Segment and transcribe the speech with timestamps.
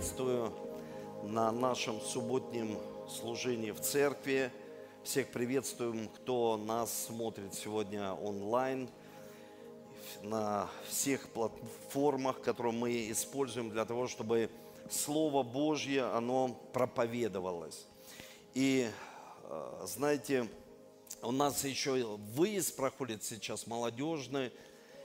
[0.00, 0.50] приветствую
[1.24, 4.50] на нашем субботнем служении в церкви.
[5.04, 8.88] Всех приветствуем, кто нас смотрит сегодня онлайн,
[10.22, 14.48] на всех платформах, которые мы используем для того, чтобы
[14.90, 17.86] Слово Божье, оно проповедовалось.
[18.54, 18.88] И,
[19.50, 20.48] э, знаете,
[21.20, 24.50] у нас еще выезд проходит сейчас молодежный.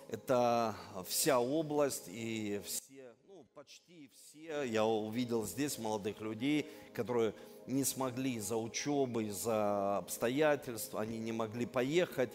[0.08, 0.74] Это
[1.06, 2.85] вся область и все,
[3.66, 4.62] почти все.
[4.62, 7.34] Я увидел здесь молодых людей, которые
[7.66, 12.30] не смогли из-за учебы, из-за обстоятельств, они не могли поехать.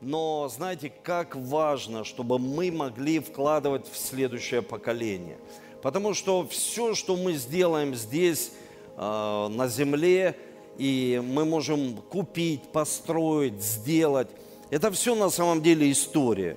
[0.00, 5.36] Но знаете, как важно, чтобы мы могли вкладывать в следующее поколение.
[5.82, 8.50] Потому что все, что мы сделаем здесь,
[8.96, 10.34] э, на земле,
[10.78, 14.28] и мы можем купить, построить, сделать,
[14.70, 16.56] это все на самом деле история.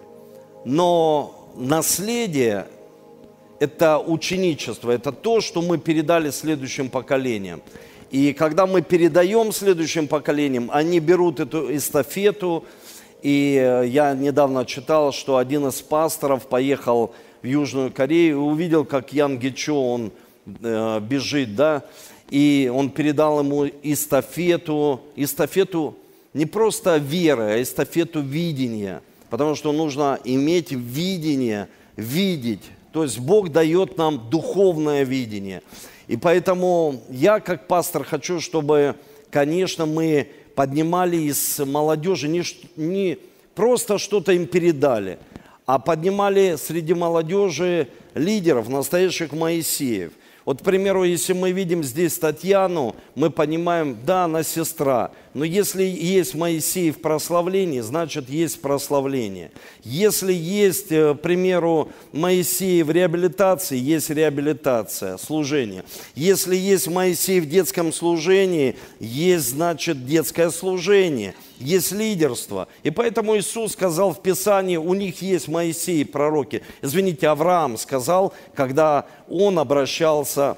[0.63, 2.70] Но наследие–
[3.63, 7.62] это ученичество, это то, что мы передали следующим поколениям.
[8.12, 12.65] И когда мы передаем следующим поколениям, они берут эту эстафету.
[13.21, 18.84] И э, я недавно читал, что один из пасторов поехал в Южную Корею и увидел,
[18.84, 20.12] как Ян Гечо, он
[20.45, 21.84] э, бежит, да,
[22.29, 25.95] и он передал ему эстафету, эстафету
[26.34, 32.63] не просто веры, а эстафету видения, потому что нужно иметь видение, видеть.
[32.94, 35.62] То есть Бог дает нам духовное видение–
[36.08, 38.96] и поэтому я, как пастор, хочу, чтобы,
[39.32, 42.44] конечно, мы поднимали из молодежи, не,
[42.76, 43.18] не
[43.55, 45.18] просто что-то им передали,
[45.66, 50.12] а поднимали среди молодежи лидеров, настоящих Моисеев.
[50.46, 55.84] Вот, к примеру, если мы видим здесь Татьяну, мы понимаем, да, она сестра, но если
[55.84, 59.52] есть Моисей в прославлении, значит есть прославление.
[59.84, 65.85] Если есть, э, к примеру, Моисей в реабилитации, есть реабилитация, служение.
[66.13, 72.68] Если есть Моисей в детском служении, есть, значит, детское служение– есть лидерство.
[72.83, 76.63] И поэтому Иисус сказал в Писании, у них есть Моисей, пророки.
[76.81, 80.57] Извините, Авраам сказал, когда он обращался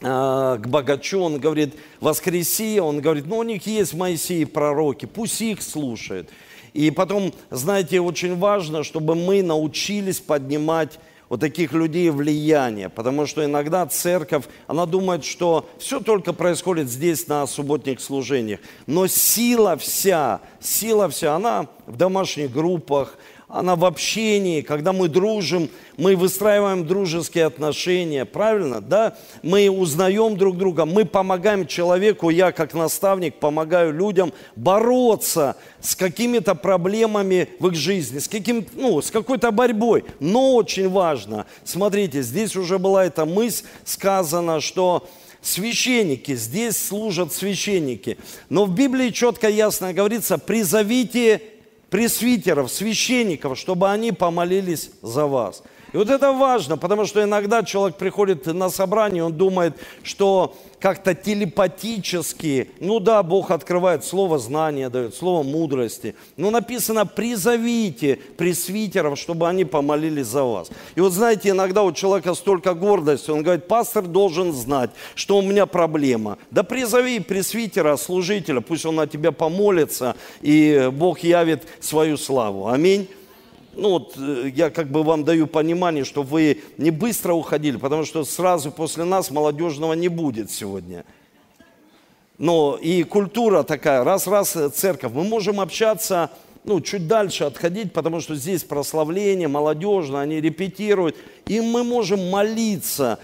[0.00, 5.40] э, к богачу, он говорит, воскреси, он говорит, ну у них есть Моисей, пророки, пусть
[5.40, 6.30] их слушают.
[6.72, 13.44] И потом, знаете, очень важно, чтобы мы научились поднимать у таких людей влияние, потому что
[13.44, 20.40] иногда церковь, она думает, что все только происходит здесь на субботних служениях, но сила вся,
[20.60, 23.18] сила вся, она в домашних группах,
[23.48, 29.16] она в общении, когда мы дружим, мы выстраиваем дружеские отношения, правильно, да?
[29.42, 36.56] Мы узнаем друг друга, мы помогаем человеку, я как наставник помогаю людям бороться с какими-то
[36.56, 40.04] проблемами в их жизни, с, каким, ну, с какой-то борьбой.
[40.18, 45.08] Но очень важно, смотрите, здесь уже была эта мысль сказана, что
[45.40, 48.18] священники, здесь служат священники.
[48.48, 51.40] Но в Библии четко ясно говорится, призовите
[51.96, 55.62] пресвитеров, священников, чтобы они помолились за вас.
[55.96, 61.14] И вот это важно, потому что иногда человек приходит на собрание, он думает, что как-то
[61.14, 69.48] телепатически, ну да, Бог открывает слово знания, дает слово мудрости, но написано «призовите пресвитеров, чтобы
[69.48, 70.68] они помолились за вас».
[70.96, 75.40] И вот знаете, иногда у человека столько гордости, он говорит, пастор должен знать, что у
[75.42, 76.36] меня проблема.
[76.50, 82.68] Да призови пресвитера, служителя, пусть он на тебя помолится, и Бог явит свою славу.
[82.68, 83.08] Аминь
[83.76, 88.04] ну вот э, я как бы вам даю понимание, что вы не быстро уходили, потому
[88.04, 91.04] что сразу после нас молодежного не будет сегодня.
[92.38, 95.12] Но и культура такая, раз-раз э, церковь.
[95.12, 96.30] Мы можем общаться,
[96.64, 101.16] ну, чуть дальше отходить, потому что здесь прославление, молодежно, они репетируют.
[101.46, 103.18] И мы можем молиться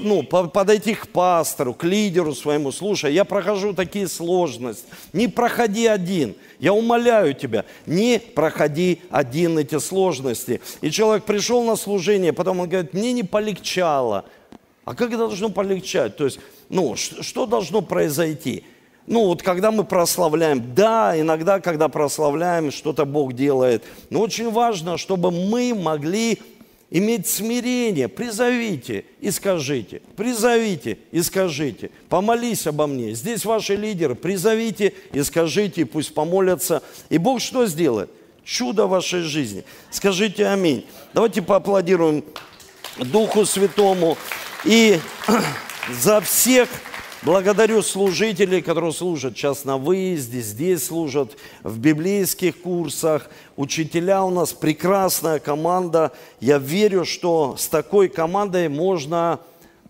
[0.00, 6.34] ну, подойти к пастору, к лидеру своему, слушай, я прохожу такие сложности, не проходи один,
[6.58, 10.60] я умоляю тебя, не проходи один эти сложности.
[10.80, 14.24] И человек пришел на служение, потом он говорит, мне не полегчало.
[14.84, 16.16] А как должно полегчать?
[16.16, 18.64] То есть, ну, что должно произойти?
[19.06, 23.82] Ну, вот когда мы прославляем, да, иногда, когда прославляем, что-то Бог делает.
[24.10, 26.40] Но очень важно, чтобы мы могли
[26.92, 28.06] иметь смирение.
[28.06, 30.02] Призовите и скажите.
[30.14, 31.90] Призовите и скажите.
[32.08, 33.14] Помолись обо мне.
[33.14, 34.14] Здесь ваши лидеры.
[34.14, 36.82] Призовите и скажите, пусть помолятся.
[37.08, 38.10] И Бог что сделает?
[38.44, 39.64] Чудо вашей жизни.
[39.90, 40.84] Скажите аминь.
[41.14, 42.24] Давайте поаплодируем
[42.98, 44.18] Духу Святому.
[44.64, 44.98] И
[45.90, 46.68] за всех
[47.22, 53.30] Благодарю служителей, которые служат сейчас на выезде, здесь служат, в библейских курсах.
[53.62, 56.10] Учителя у нас прекрасная команда.
[56.40, 59.38] Я верю, что с такой командой можно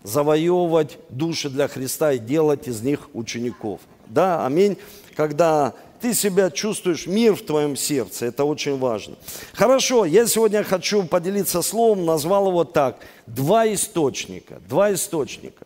[0.03, 3.79] завоевывать души для Христа и делать из них учеников.
[4.05, 4.77] Да, аминь.
[5.15, 9.15] Когда ты себя чувствуешь, мир в твоем сердце, это очень важно.
[9.53, 15.65] Хорошо, я сегодня хочу поделиться словом, назвал его так, два источника, два источника.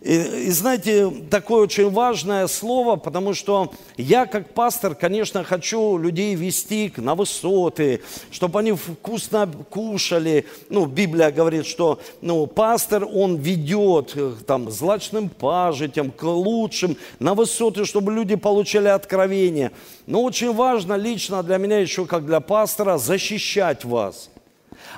[0.00, 6.34] И, и знаете, такое очень важное слово, потому что я как пастор, конечно, хочу людей
[6.34, 8.00] вести на высоты,
[8.30, 10.46] чтобы они вкусно кушали.
[10.70, 17.34] Ну, Библия говорит, что ну, пастор, он ведет э, там злачным пажитям, к лучшим, на
[17.34, 19.70] высоты, чтобы люди получали откровение.
[20.06, 24.30] Но очень важно лично для меня еще, как для пастора, защищать вас–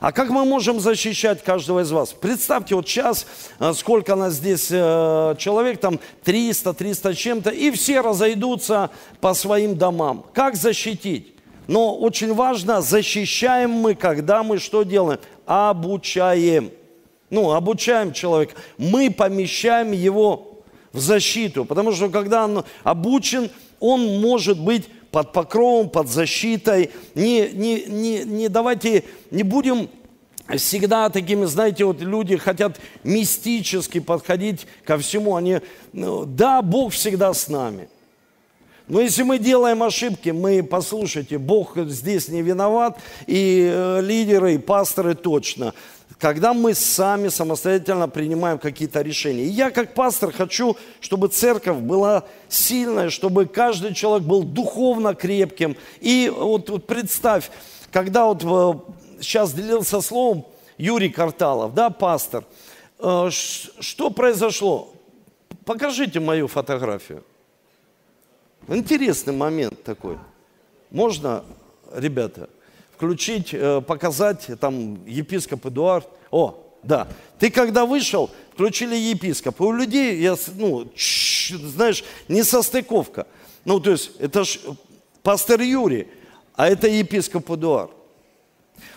[0.00, 2.12] а как мы можем защищать каждого из вас?
[2.12, 3.26] Представьте, вот сейчас,
[3.58, 8.90] э, сколько нас здесь э, человек, там 300, 300 чем-то, и все разойдутся
[9.20, 10.26] по своим домам.
[10.34, 11.34] Как защитить?
[11.67, 15.20] Но очень важно, защищаем мы, когда мы что делаем?
[15.46, 16.70] Обучаем.
[17.31, 18.55] Ну, обучаем человека.
[18.76, 20.62] Мы помещаем его
[20.93, 23.50] в защиту, потому что когда он обучен,
[23.81, 26.91] он может быть под покровом, под защитой.
[27.14, 29.88] Не, не, не, не давайте, не будем
[30.56, 35.37] всегда такими, знаете, вот люди хотят мистически подходить ко всему.
[35.37, 35.61] Они,
[35.93, 37.88] ну, да, Бог всегда с нами.
[38.88, 44.59] Но если мы делаем ошибки, мы, послушайте, Бог здесь не виноват, и э, лидеры, и
[44.59, 45.73] пасторы точно
[46.22, 49.42] когда мы сами самостоятельно принимаем какие-то решения.
[49.42, 55.76] И я как пастор хочу, чтобы церковь была сильной, чтобы каждый человек был духовно крепким.
[55.98, 57.50] И вот, вот представь,
[57.90, 60.46] когда вот э, сейчас делился словом
[60.78, 62.44] Юрий Карталов, да, пастор,
[63.00, 64.94] э, что произошло?
[65.64, 67.25] Покажите мою фотографию.
[68.68, 70.18] Интересный момент такой.
[70.88, 71.44] Можно,
[71.92, 72.48] ребята?
[73.02, 76.06] Включить, э, показать, там, епископ Эдуард.
[76.31, 76.54] О,
[76.84, 77.08] да.
[77.40, 79.64] Ты когда вышел, включили епископа.
[79.64, 80.87] У людей, я, ну,
[81.75, 83.26] знаешь, не состыковка.
[83.64, 84.60] Ну, то есть, это ж
[85.25, 86.06] пастор Юрий,
[86.54, 87.90] а это епископ Эдуард.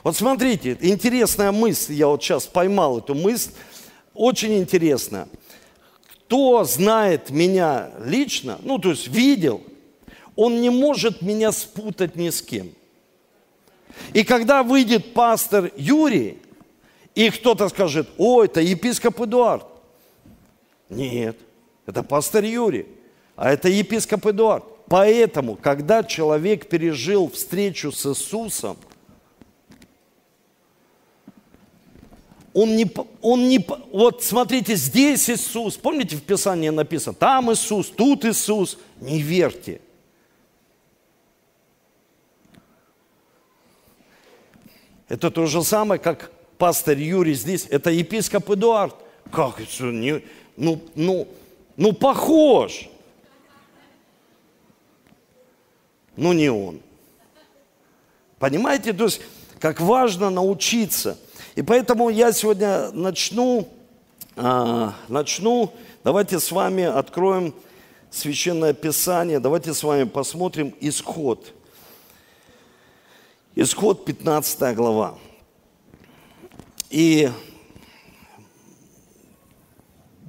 [0.04, 3.54] Вот смотрите, интересная мысль, я вот сейчас поймал эту мысль,
[4.14, 5.28] очень интересная.
[6.28, 9.64] Кто знает меня лично, ну, то есть видел,
[10.36, 12.70] он не может меня спутать ни с кем–
[14.14, 16.38] и когда выйдет пастор Юрий,
[17.16, 19.66] и кто-то скажет, о, это епископ Эдуард.
[20.90, 21.38] Нет,
[21.86, 22.88] это пастор Юрий,
[23.36, 24.66] а это епископ Эдуард.
[24.88, 28.78] Поэтому, когда человек пережил встречу с Иисусом,
[32.54, 32.90] он не,
[33.22, 39.22] он не, вот смотрите, здесь Иисус, помните в Писании написано, там Иисус, тут Иисус, не
[39.22, 39.82] верьте.
[45.08, 48.96] Это то же самое, как пастор Юрий здесь, это епископ Эдуард.
[49.32, 49.84] Как это?
[49.84, 50.24] Не,
[50.58, 51.28] ну, ну,
[51.78, 52.90] ну, похож.
[56.16, 56.80] Но не он.
[58.40, 59.22] Понимаете, то есть,
[59.60, 61.18] как важно научиться.
[61.56, 63.68] И поэтому я сегодня начну,
[64.36, 65.74] а, начну,
[66.04, 67.54] давайте с вами откроем
[68.12, 71.54] Священное Писание, давайте с вами посмотрим исход–
[73.58, 75.18] Исход 15 глава.
[76.90, 77.32] И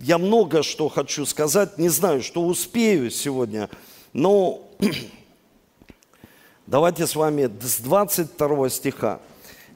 [0.00, 3.68] я много что хочу сказать, не знаю, что успею сегодня,
[4.12, 4.62] но
[6.68, 9.20] давайте с вами с 22 стиха.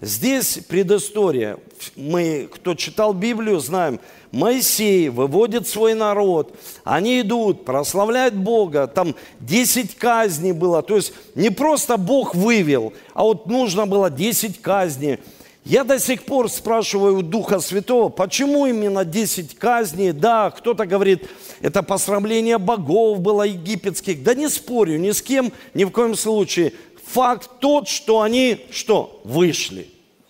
[0.00, 1.58] Здесь предыстория.
[1.94, 4.00] Мы, кто читал Библию, знаем,
[4.32, 11.50] Моисей выводит свой народ, они идут, прославляют Бога, там 10 казней было, то есть не
[11.50, 15.18] просто Бог вывел, а вот нужно было 10 казней.
[15.64, 20.12] Я до сих пор спрашиваю у Духа Святого, почему именно 10 казней?
[20.12, 21.28] Да, кто-то говорит,
[21.60, 24.22] это посрамление богов было египетских.
[24.22, 26.72] Да не спорю ни с кем, ни в коем случае
[27.12, 29.20] факт тот, что они что?
[29.24, 29.88] Вышли.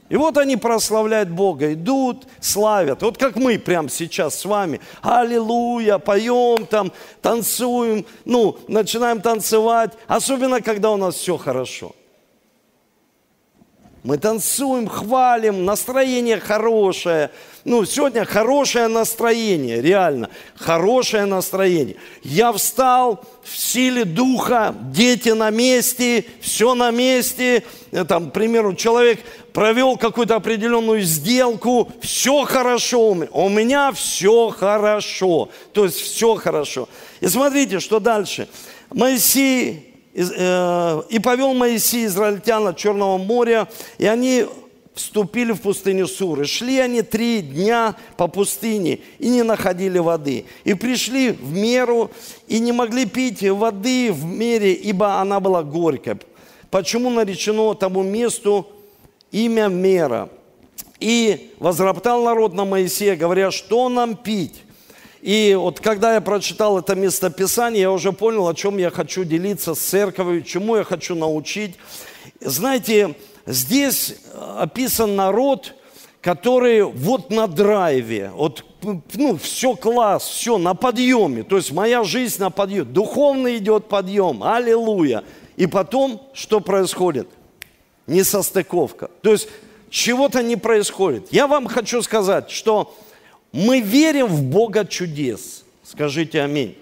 [0.08, 3.02] И вот они прославляют Бога, идут, славят.
[3.02, 4.80] Вот как мы прямо сейчас с вами.
[5.02, 6.90] Аллилуйя, поем там,
[7.22, 9.92] танцуем, ну, начинаем танцевать.
[10.08, 11.94] Особенно, когда у нас все хорошо.
[14.02, 17.30] Мы танцуем, хвалим, настроение хорошее.
[17.66, 21.96] Ну, сегодня хорошее настроение, реально, хорошее настроение.
[22.22, 27.62] Я встал в силе духа, дети на месте, все на месте.
[27.90, 29.20] Э, там, к примеру, человек
[29.52, 35.50] провел какую-то определенную сделку, все хорошо, у меня все хорошо.
[35.74, 36.88] То есть все хорошо.
[37.20, 38.48] И смотрите, что дальше.
[38.90, 44.46] Моисей и повел Моисей израильтян от Черного моря, и они
[44.94, 46.44] вступили в пустыню Суры.
[46.44, 50.44] Шли они три дня по пустыне и не находили воды.
[50.64, 52.10] И пришли в меру
[52.48, 56.18] и не могли пить воды в мере, ибо она была горькая.
[56.70, 58.68] Почему наречено тому месту
[59.32, 60.28] имя Мера?
[60.98, 64.62] И возроптал народ на Моисея, говоря, что нам пить?
[65.22, 69.74] И вот когда я прочитал это местописание, я уже понял, о чем я хочу делиться
[69.74, 71.76] с церковью, чему я хочу научить.
[72.40, 73.14] Знаете,
[73.46, 74.16] здесь
[74.56, 75.74] описан народ,
[76.22, 78.64] который вот на драйве, вот,
[79.14, 81.42] ну, все класс, все на подъеме.
[81.42, 82.84] То есть моя жизнь на подъеме.
[82.84, 85.24] Духовно идет подъем, аллилуйя.
[85.56, 87.28] И потом, что происходит?
[88.06, 89.10] Несостыковка.
[89.20, 89.48] То есть
[89.90, 91.28] чего-то не происходит.
[91.30, 92.94] Я вам хочу сказать, что
[93.52, 95.64] мы верим в Бога чудес.
[95.82, 96.76] Скажите аминь.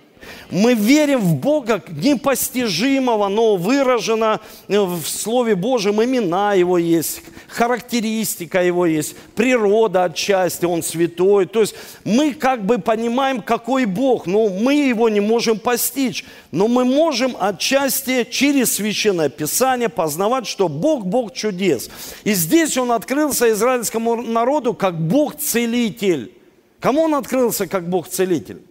[0.51, 8.87] Мы верим в Бога непостижимого, но выражено в Слове Божьем имена Его есть, характеристика Его
[8.87, 11.47] есть, природа отчасти, Он святой.
[11.47, 16.25] То есть мы как бы понимаем, какой Бог, но мы Его не можем постичь.
[16.51, 21.91] Но мы можем отчасти через Священное Писание познавать, что Бог– Бог чудес.
[22.25, 26.33] И здесь Он открылся израильскому народу как Бог-целитель.
[26.81, 28.63] Кому Он открылся как Бог-целитель?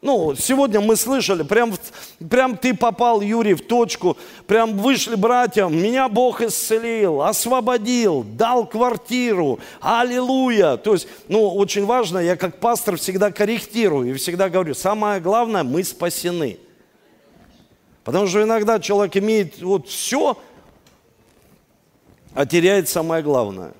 [0.00, 1.74] Ну, сегодня мы слышали, прям,
[2.30, 9.58] прям ты попал, Юрий, в точку, прям вышли братья, меня Бог исцелил, освободил, дал квартиру,
[9.80, 10.76] аллилуйя.
[10.76, 15.64] То есть, ну, очень важно, я как пастор всегда корректирую и всегда говорю, самое главное,
[15.64, 16.58] мы спасены.
[18.04, 20.38] Потому что иногда человек имеет вот все,
[22.34, 23.72] а теряет самое главное.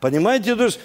[0.00, 0.54] Понимаете?
[0.54, 0.80] То есть,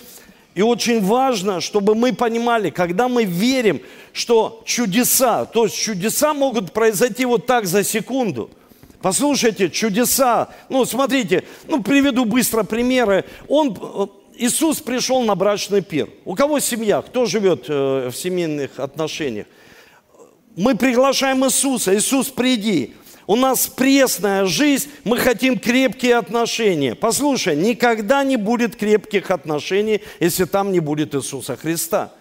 [0.55, 3.81] и очень важно, чтобы мы понимали, когда мы верим,
[4.13, 8.49] что чудеса, то есть чудеса могут произойти вот так за секунду.
[9.01, 13.25] Послушайте, чудеса, ну смотрите, ну приведу быстро примеры.
[13.49, 14.07] Он, э,
[14.37, 16.09] Иисус пришел на брачный пир.
[16.23, 17.01] У кого семья?
[17.01, 19.47] Кто живет э, в семейных отношениях?
[20.55, 21.93] Мы приглашаем Иисуса.
[21.95, 22.93] Иисус, приди.
[23.27, 26.93] У нас пресная жизнь, мы хотим крепкие отношения.
[26.93, 32.11] Послушай, никогда не будет крепких отношений, если там не будет Иисуса Христа.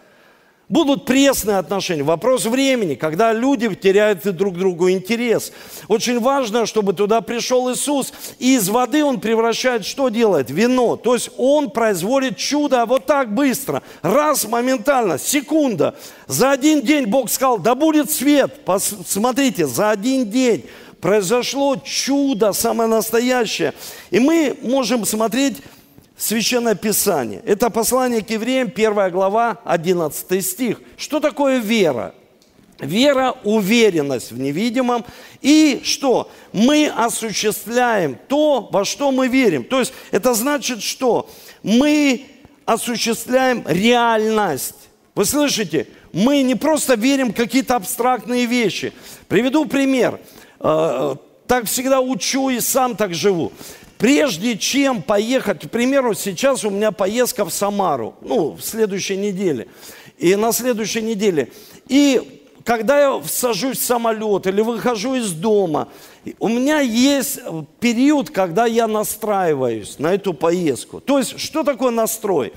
[0.71, 2.03] Будут пресные отношения.
[2.03, 5.53] Вопрос времени, когда люди теряют друг другу интерес.
[5.89, 8.15] Очень важно, чтобы туда пришел Иисус.
[8.39, 10.51] И из воды Он превращает, что делает?
[10.51, 10.97] Вино.
[10.97, 13.83] То есть Он производит чудо вот так быстро.
[14.01, 15.97] Раз, моментально, секунда.
[16.29, 18.55] За один день Бог сказал, да будет свет.
[19.07, 20.65] Смотрите, за один день
[21.05, 23.75] произошло чудо самое настоящее.
[24.11, 25.59] И мы можем смотреть
[26.17, 27.43] Священное Писание.
[27.45, 30.81] Это послание к евреям, 1 глава, 11 стих.
[30.97, 32.15] Что такое вера?
[32.79, 35.05] Вера– уверенность в невидимом.
[35.43, 36.31] И что?
[36.55, 39.63] Мы осуществляем то, во что мы верим.
[39.65, 41.29] То есть это значит, что
[41.63, 42.25] мы
[42.65, 44.89] осуществляем реальность.
[45.15, 45.87] Вы слышите?
[46.15, 48.95] Мы не просто верим в какие-то абстрактные вещи.
[49.29, 50.15] Приведу пример.
[50.15, 50.34] Э,
[50.65, 53.53] так всегда учу и сам так живу.
[53.99, 59.69] Прежде чем поехать, к примеру, сейчас у меня поездка в Самару, ну, в следующей неделе,
[60.19, 61.51] и на следующей неделе.
[61.89, 65.89] И когда я сажусь в самолет или выхожу из дома,
[66.39, 67.41] у меня есть
[67.79, 71.01] период, когда я настраиваюсь на эту поездку.
[71.01, 72.55] То есть, что такое настрой?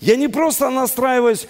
[0.00, 1.46] Я не просто настраиваюсь,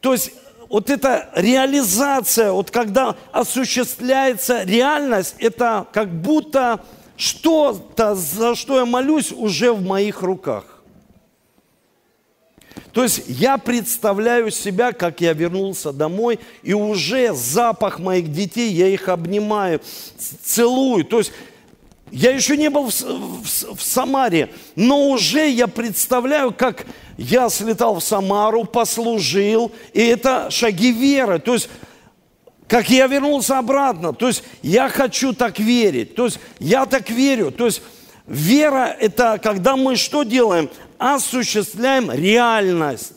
[0.00, 0.32] то есть
[0.70, 6.80] вот эта реализация, вот когда осуществляется реальность, это как будто
[7.16, 10.80] что-то, за что я молюсь, уже в моих руках.
[12.92, 18.86] То есть я представляю себя, как я вернулся домой, и уже запах моих детей, я
[18.86, 19.80] их обнимаю,
[20.42, 21.04] целую.
[21.04, 21.32] То есть
[22.12, 26.86] я еще не был в, в, в Самаре, но уже я представляю, как
[27.20, 31.38] я слетал в Самару, послужил, и это шаги веры.
[31.38, 31.68] То есть
[32.66, 34.14] как я вернулся обратно.
[34.14, 36.14] То есть я хочу так верить.
[36.14, 37.50] То есть я так верю.
[37.50, 37.82] То есть
[38.26, 40.70] вера– это когда мы что делаем?
[40.96, 43.12] Осуществляем реальность.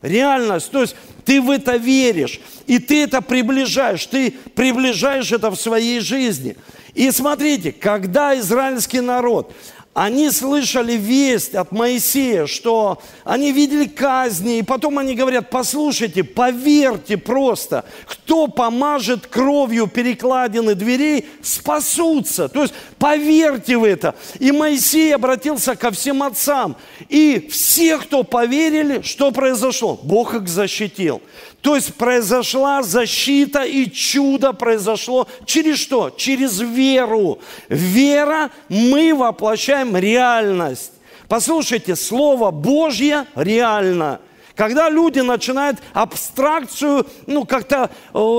[0.00, 0.70] Реальность.
[0.70, 6.00] То есть ты в это веришь, и ты это приближаешь, ты приближаешь это в своей
[6.00, 6.56] жизни.
[6.94, 9.52] И смотрите, когда израильский народ,
[9.94, 17.18] они слышали весть от Моисея, что они видели казни, и потом они говорят, послушайте, поверьте
[17.18, 22.48] просто, кто помажет кровью перекладины дверей, спасутся.
[22.48, 24.14] То есть поверьте в это.
[24.38, 26.76] И Моисей обратился ко всем отцам.
[27.10, 30.00] И все, кто поверили, что произошло?
[30.02, 31.20] Бог их защитил.
[31.62, 36.10] То есть произошла защита и чудо произошло через что?
[36.10, 37.38] Через веру.
[37.68, 40.92] Вера мы воплощаем реальность.
[41.28, 44.20] Послушайте, Слово Божье реально.
[44.56, 47.90] Когда люди начинают абстракцию, ну, как-то,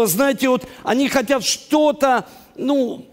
[0.05, 3.07] знаете, вот они хотят что-то, ну,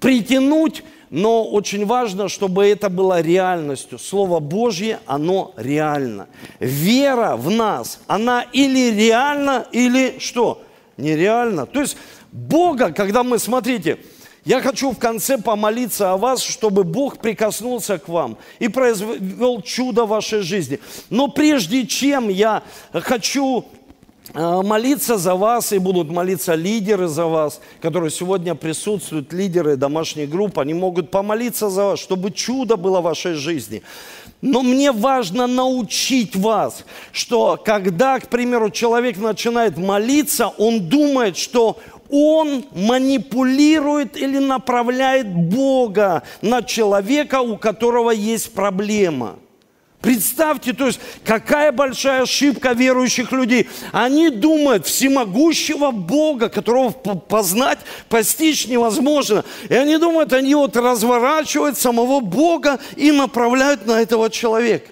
[0.00, 0.82] притянуть,
[1.14, 4.00] но очень важно, чтобы это было реальностью.
[4.00, 6.26] Слово Божье, оно реально.
[6.58, 10.60] Вера в нас, она или реальна, или что?
[10.96, 11.66] Нереально.
[11.66, 11.96] То есть
[12.32, 14.00] Бога, когда мы, смотрите,
[14.44, 20.06] я хочу в конце помолиться о вас, чтобы Бог прикоснулся к вам и произвел чудо
[20.06, 20.80] в вашей жизни.
[21.10, 23.64] Но прежде чем я хочу
[24.34, 30.60] молиться за вас, и будут молиться лидеры за вас, которые сегодня присутствуют, лидеры домашней группы,
[30.60, 33.82] они могут помолиться за вас, чтобы чудо было в вашей жизни.
[34.42, 41.78] Но мне важно научить вас, что когда, к примеру, человек начинает молиться, он думает, что
[42.10, 49.36] он манипулирует или направляет Бога на человека, у которого есть проблема.
[50.04, 53.70] Представьте, то есть какая большая ошибка верующих людей.
[53.90, 57.78] Они думают всемогущего Бога, которого познать,
[58.10, 59.46] постичь невозможно.
[59.70, 64.90] И они думают, они вот разворачивают самого Бога и направляют на этого человека.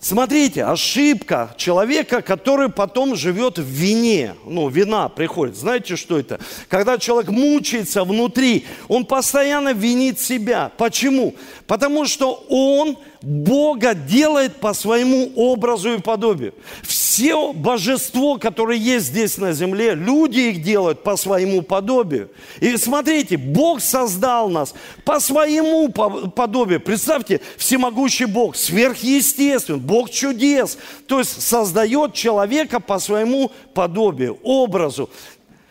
[0.00, 4.34] Смотрите, ошибка человека, который потом живет в вине.
[4.44, 5.56] Ну, вина приходит.
[5.56, 6.40] Знаете, что это?
[6.68, 10.72] Когда человек мучается внутри, он постоянно винит себя.
[10.76, 11.36] Почему?
[11.68, 16.54] Потому что он Бога делает по своему образу и подобию.
[16.82, 22.30] Все божество, которое есть здесь на земле, люди их делают по своему подобию.
[22.60, 26.80] И смотрите, Бог создал нас по своему подобию.
[26.80, 30.76] Представьте, всемогущий Бог, сверхъестественный, Бог чудес.
[31.06, 35.08] То есть создает человека по своему подобию, образу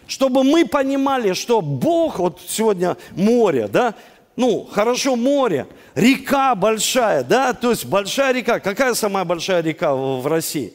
[0.05, 3.95] чтобы мы понимали, что Бог, вот сегодня море, да,
[4.35, 8.59] ну, хорошо, море, река большая, да, то есть большая река.
[8.59, 10.73] Какая самая большая река в, России?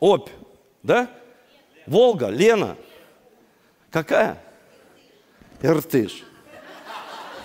[0.00, 0.28] Обь,
[0.82, 1.08] да?
[1.86, 2.76] Волга, Лена.
[3.90, 4.42] Какая?
[5.60, 6.24] Иртыш.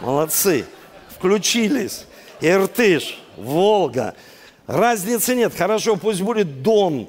[0.02, 0.66] Молодцы.
[1.10, 2.06] Включились.
[2.42, 4.16] Иртыш, Волга.
[4.66, 5.54] Разницы нет.
[5.56, 7.08] Хорошо, пусть будет Дон.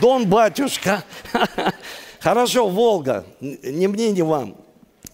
[0.00, 1.04] Дон, батюшка.
[2.22, 4.54] Хорошо, Волга, не мне, не вам.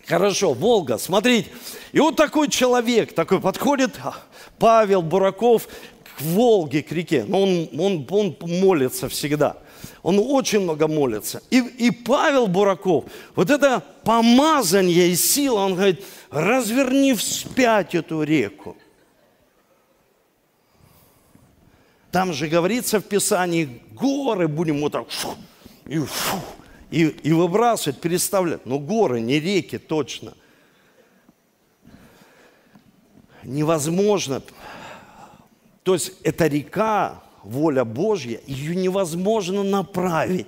[0.07, 1.49] Хорошо, Волга, смотрите.
[1.93, 4.15] И вот такой человек, такой подходит, а,
[4.59, 5.69] Павел Бураков,
[6.05, 7.25] к Волге, к реке.
[7.27, 9.57] Но он, он, он молится всегда.
[10.03, 11.43] Он очень много молится.
[11.49, 18.77] И, и Павел Бураков, вот это помазание и сила, он говорит, разверни вспять эту реку.
[22.13, 25.07] Там же говорится в Писании, горы будем вот так,
[25.87, 26.37] и фу,
[26.91, 28.67] и, и выбрасывать, переставлять.
[28.67, 30.35] Но горы, не реки точно.
[33.43, 34.43] Невозможно.
[35.83, 40.47] То есть эта река, воля Божья, ее невозможно направить.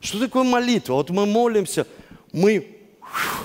[0.00, 0.94] Что такое молитва?
[0.94, 1.86] Вот мы молимся,
[2.32, 2.76] мы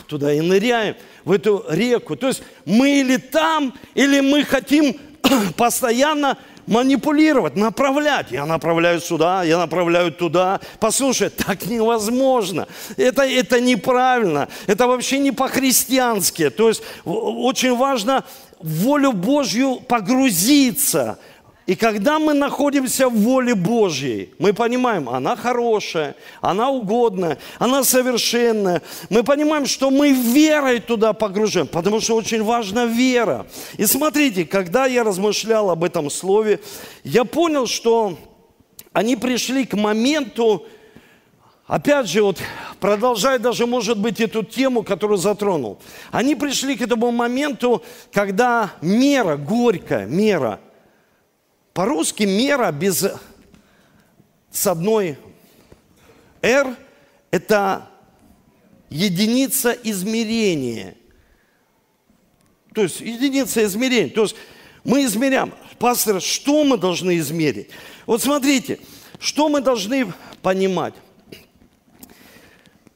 [0.08, 2.16] туда и ныряем, в эту реку.
[2.16, 4.98] То есть мы или там, или мы хотим
[5.58, 8.32] постоянно манипулировать, направлять.
[8.32, 10.60] Я направляю сюда, я направляю туда.
[10.80, 12.68] Послушай, так невозможно.
[12.98, 14.48] Это, это неправильно.
[14.68, 16.50] Это вообще не по-христиански.
[16.50, 18.24] То есть очень важно
[18.60, 21.20] в волю Божью погрузиться–
[21.66, 28.84] и когда мы находимся в воле Божьей, мы понимаем, она хорошая, она угодная, она совершенная.
[29.10, 33.48] Мы понимаем, что мы верой туда погружаем, потому что очень важна вера.
[33.78, 36.60] И смотрите, когда я размышлял об этом слове,
[37.04, 38.16] я понял, что
[38.94, 40.68] они пришли к моменту,
[41.66, 42.38] опять же, вот
[42.80, 45.80] продолжая даже, может быть, эту тему, которую затронул.
[46.12, 47.82] Они пришли к этому моменту,
[48.14, 50.60] когда мера, горькая мера–
[51.76, 53.06] по-русски мера без
[54.50, 55.20] с одной
[56.42, 56.74] R–
[57.32, 57.90] это
[58.90, 60.96] единица измерения.
[62.74, 64.10] То есть единица измерения.
[64.10, 64.38] То есть
[64.86, 65.54] мы измеряем.
[65.78, 67.72] Пастор, что мы должны измерить?
[68.06, 68.80] Вот смотрите,
[69.20, 70.94] что мы должны понимать.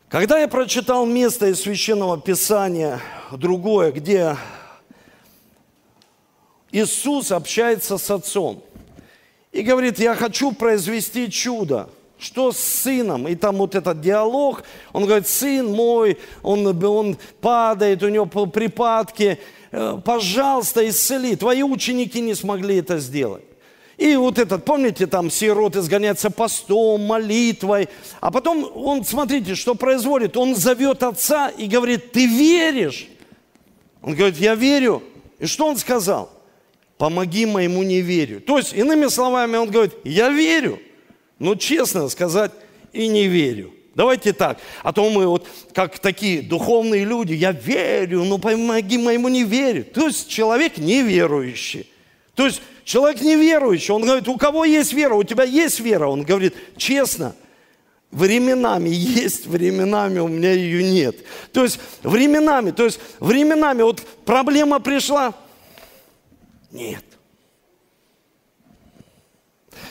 [0.07, 3.01] Когда я прочитал место из Священного Писания,
[3.33, 4.37] другое, где
[6.71, 8.63] Иисус общается с Отцом,
[9.51, 11.89] и говорит, я хочу произвести чудо.
[12.17, 13.27] Что с сыном?
[13.27, 19.39] И там вот этот диалог, он говорит, сын мой, он, он падает, у него припадки,
[19.71, 21.37] э, пожалуйста, исцели.
[21.37, 23.43] Твои ученики не смогли это сделать.
[23.97, 27.89] И вот этот, помните, там сирот изгоняется постом, молитвой.
[28.21, 30.37] А потом он, смотрите, что производит.
[30.37, 33.07] Он зовет отца и говорит, ты веришь?
[34.01, 35.03] Он говорит, я верю.
[35.37, 36.29] И что он сказал?
[36.99, 38.41] Помоги моему неверию.
[38.41, 40.81] То есть, иными словами, он говорит, я верю.
[41.39, 42.51] Но честно сказать,
[42.91, 43.73] и не верю.
[43.95, 44.59] Давайте так.
[44.83, 49.85] А то мы вот как такие духовные люди, я верю, но помоги моему неверию.
[49.85, 51.89] То есть человек неверующий.
[52.35, 55.13] То есть человек неверующий, он говорит, у кого есть вера?
[55.13, 56.07] У тебя есть вера?
[56.07, 57.33] Он говорит, честно,
[58.11, 61.15] временами есть, временами у меня ее нет.
[61.53, 65.33] То есть временами, то есть временами, вот проблема пришла,
[66.71, 67.03] нет.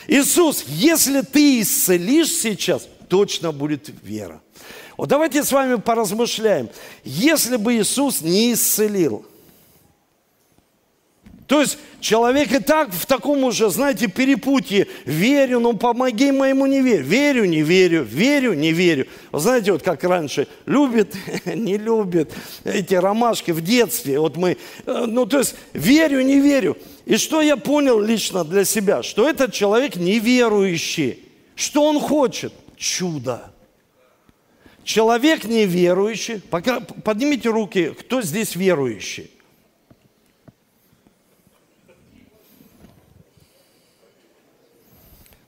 [0.06, 4.40] Иисус, если ты исцелишь сейчас, точно будет вера.
[4.96, 6.70] Вот давайте с вами поразмышляем.
[7.04, 9.24] Если бы Иисус не исцелил,
[11.48, 14.86] то есть человек и так в таком уже, знаете, перепутье.
[15.06, 17.02] Верю, но помоги моему не верю.
[17.02, 19.06] Верю, не верю, верю, не верю.
[19.32, 22.34] Вы знаете, вот как раньше, любит, не любит.
[22.64, 24.20] Эти ромашки в детстве.
[24.20, 26.76] Вот мы, э, ну то есть верю, не верю.
[27.06, 29.02] И что я понял лично для себя?
[29.02, 31.20] Что этот человек неверующий.
[31.54, 32.52] Что он хочет?
[32.76, 33.50] Чудо.
[34.84, 36.42] Человек неверующий.
[36.50, 39.30] Пока, поднимите руки, кто здесь верующий?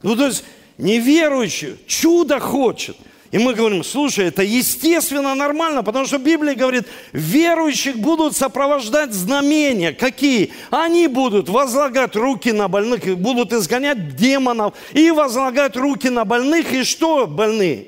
[0.02, 0.44] Ну, то есть
[0.78, 2.96] неверующий чудо хочет.
[3.30, 9.92] И мы говорим, слушай, это естественно, нормально, потому что Библия говорит, верующих будут сопровождать знамения.
[9.92, 10.52] Какие?
[10.70, 16.72] Они будут возлагать руки на больных, будут изгонять демонов и возлагать руки на больных.
[16.72, 17.86] И что больные?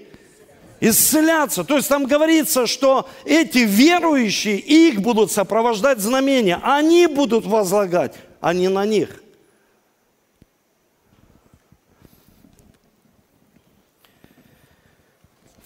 [0.79, 1.65] Исцеляться.
[1.65, 6.61] То есть там говорится, что эти верующие, их будут сопровождать знамения.
[6.63, 9.22] Они будут возлагать, а не на них.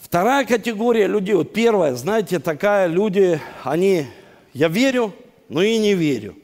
[0.06, 4.06] Вторая категория людей, вот первая, знаете, такая люди, они,
[4.54, 5.12] я верю,
[5.48, 6.36] но и не верю.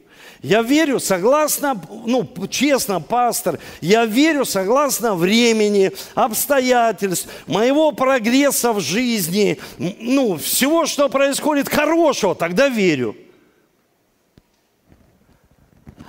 [0.42, 9.60] Я верю согласно, ну, честно, пастор, я верю согласно времени, обстоятельств, моего прогресса в жизни,
[9.78, 13.14] ну, всего, что происходит хорошего, тогда верю.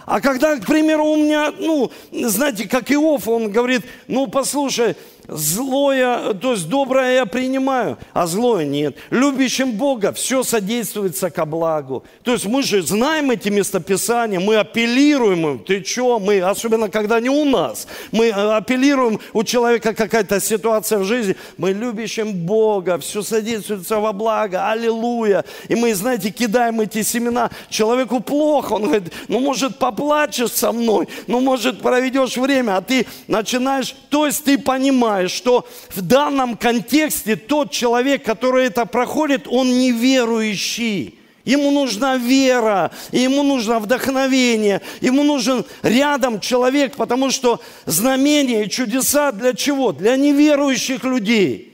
[0.07, 4.95] А когда, к примеру, у меня, ну, знаете, как Иов, он говорит, ну, послушай,
[5.35, 8.95] Злое, то есть доброе я принимаю, а злое нет.
[9.09, 12.03] Любящим Бога все содействуется ко благу.
[12.23, 15.59] То есть мы же знаем эти местописания, мы апеллируем им.
[15.59, 16.19] Ты что?
[16.19, 21.35] Мы, особенно когда не у нас, мы апеллируем у человека какая-то ситуация в жизни.
[21.57, 24.69] Мы любящим Бога, все содействуется во благо.
[24.69, 25.45] Аллилуйя.
[25.67, 27.49] И мы, знаете, кидаем эти семена.
[27.69, 28.73] Человеку плохо.
[28.73, 34.25] Он говорит, ну, может, поплачешь со мной, ну, может, проведешь время, а ты начинаешь, то
[34.25, 41.19] есть ты понимаешь, понимаешь, что в данном контексте тот человек, который это проходит, он неверующий.
[41.45, 49.33] Ему нужна вера, ему нужно вдохновение, ему нужен рядом человек, потому что знамения и чудеса
[49.33, 49.91] для чего?
[49.91, 51.69] Для неверующих людей.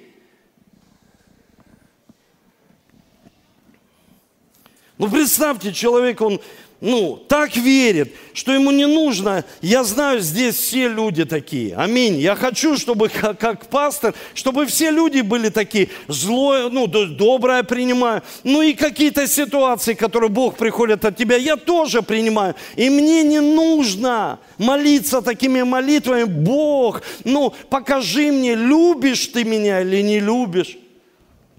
[4.98, 6.42] Ну представьте, человек, он
[6.82, 9.44] ну, так верит, что ему не нужно.
[9.62, 11.76] Я знаю, здесь все люди такие.
[11.76, 12.18] Аминь.
[12.20, 15.89] Я хочу, чтобы как, как пастор, чтобы все люди были такие.
[16.08, 18.24] Злое, ну, доброе принимаю.
[18.46, 22.56] Ну и какие-то ситуации, которые Бог приходит от тебя, я тоже принимаю.
[22.78, 26.24] И мне не нужно молиться такими молитвами.
[26.24, 30.78] Бог, ну, покажи мне, любишь ты меня или не любишь.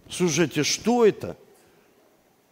[0.08, 1.36] Слушайте, что это?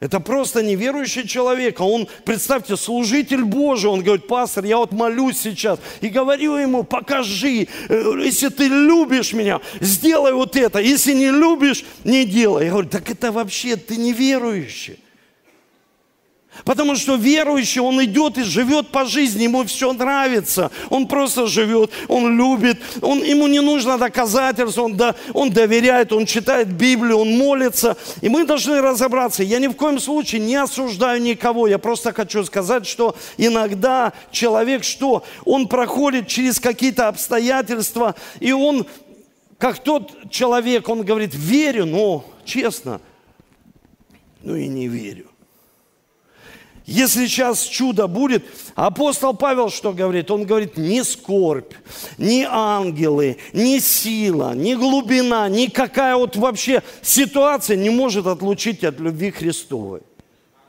[0.00, 1.80] Это просто неверующий человек.
[1.80, 3.90] А он, представьте, служитель Божий.
[3.90, 5.80] Он говорит, пастор, я вот молюсь сейчас.
[6.00, 10.78] И говорю ему, покажи, э, если ты любишь меня, сделай вот это.
[10.78, 12.66] Если не любишь, не делай.
[12.66, 15.00] Я говорю, так это вообще ты неверующий.
[16.64, 20.71] Потому что верующий, он идет и живет по жизни, ему все нравится.
[20.90, 26.27] Он просто живет, он любит, он, ему не нужно доказательств, он, да, он доверяет, он
[26.27, 27.97] читает Библию, он молится.
[28.21, 29.42] И мы должны разобраться.
[29.42, 31.66] Я ни в коем случае не осуждаю никого.
[31.66, 35.25] Я просто хочу сказать, что иногда человек что?
[35.44, 38.87] Он проходит через какие-то обстоятельства, и он,
[39.59, 43.01] как тот человек, он говорит, верю, но честно,
[44.42, 45.27] ну и не верю.
[46.90, 50.31] Если сейчас чудо будет, апостол Павел что говорит?
[50.31, 51.74] Он говорит, ни скорбь,
[52.16, 59.31] ни ангелы, ни сила, ни глубина, никакая вот вообще ситуация не может отлучить от любви
[59.31, 60.01] Христовой.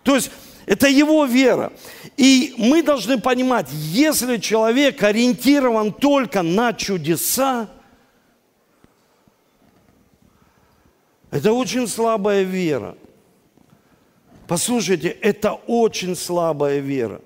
[0.04, 0.30] То есть
[0.66, 1.72] Это его вера.
[2.16, 7.70] И мы должны понимать, если человек ориентирован только на чудеса,
[11.32, 12.96] это очень слабая вера.
[14.50, 17.22] Послушайте, это очень слабая вера.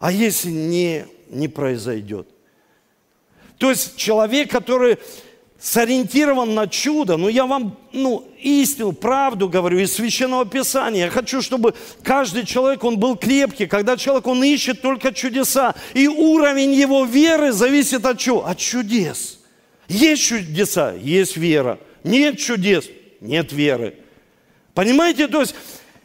[0.00, 2.26] А если не, не произойдет?
[3.56, 4.98] То есть человек, который
[5.60, 11.04] сориентирован на чудо, но я вам ну, истину, правду говорю из Священного Писания.
[11.04, 13.68] Я хочу, чтобы каждый человек, он был крепкий.
[13.68, 15.76] Когда человек, он ищет только чудеса.
[15.94, 18.44] И уровень его веры зависит от чего?
[18.44, 19.38] От чудес.
[19.86, 21.78] Есть чудеса, есть вера.
[22.02, 23.94] Нет чудес, нет веры.
[24.74, 25.28] Понимаете?
[25.28, 25.54] То есть,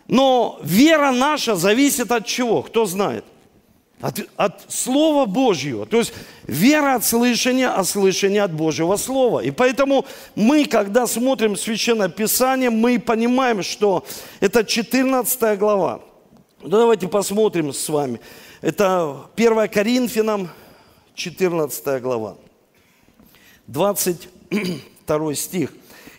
[0.10, 2.64] но вера наша зависит от чего?
[2.64, 3.24] Кто знает?
[4.02, 5.86] От, от Слова Божьего.
[5.86, 6.14] То есть
[6.48, 9.42] вера от слышания, а слышание от Божьего Слова.
[9.42, 14.04] И поэтому мы, когда смотрим Священное Писание, мы понимаем, что
[14.40, 16.02] это 14 глава.
[16.64, 18.20] Ну, давайте посмотрим с вами.
[18.62, 20.50] Это 1 Коринфянам,
[21.14, 22.36] 14 глава.
[23.68, 25.72] 22 стих.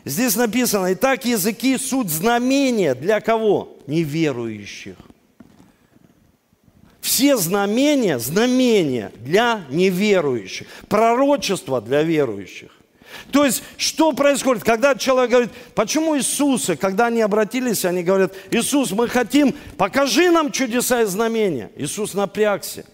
[0.05, 3.77] Здесь написано, «Итак, языки– суть знамения для кого?
[3.87, 4.97] Неверующих».
[7.01, 12.71] Все знамения, знамения для неверующих, пророчество для верующих.
[13.33, 18.93] То есть, что происходит, когда человек говорит, почему Иисуса, когда они обратились, они говорят, Иисус,
[18.93, 21.71] мы хотим, покажи нам чудеса и знамения.
[21.77, 22.85] Иисус напрягся.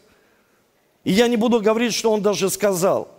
[1.04, 3.15] И я не буду говорить, что он даже сказал.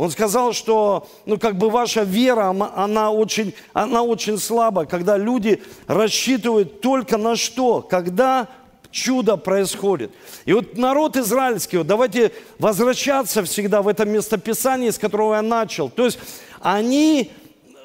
[0.00, 5.62] Он сказал, что, ну, как бы ваша вера, она очень, она очень слаба, когда люди
[5.86, 7.82] рассчитывают только на что?
[7.82, 8.48] Когда
[8.90, 10.10] чудо происходит.
[10.46, 15.90] И вот народ израильский, вот давайте возвращаться всегда в это местописание, с которого я начал.
[15.90, 16.18] То есть
[16.62, 17.30] они,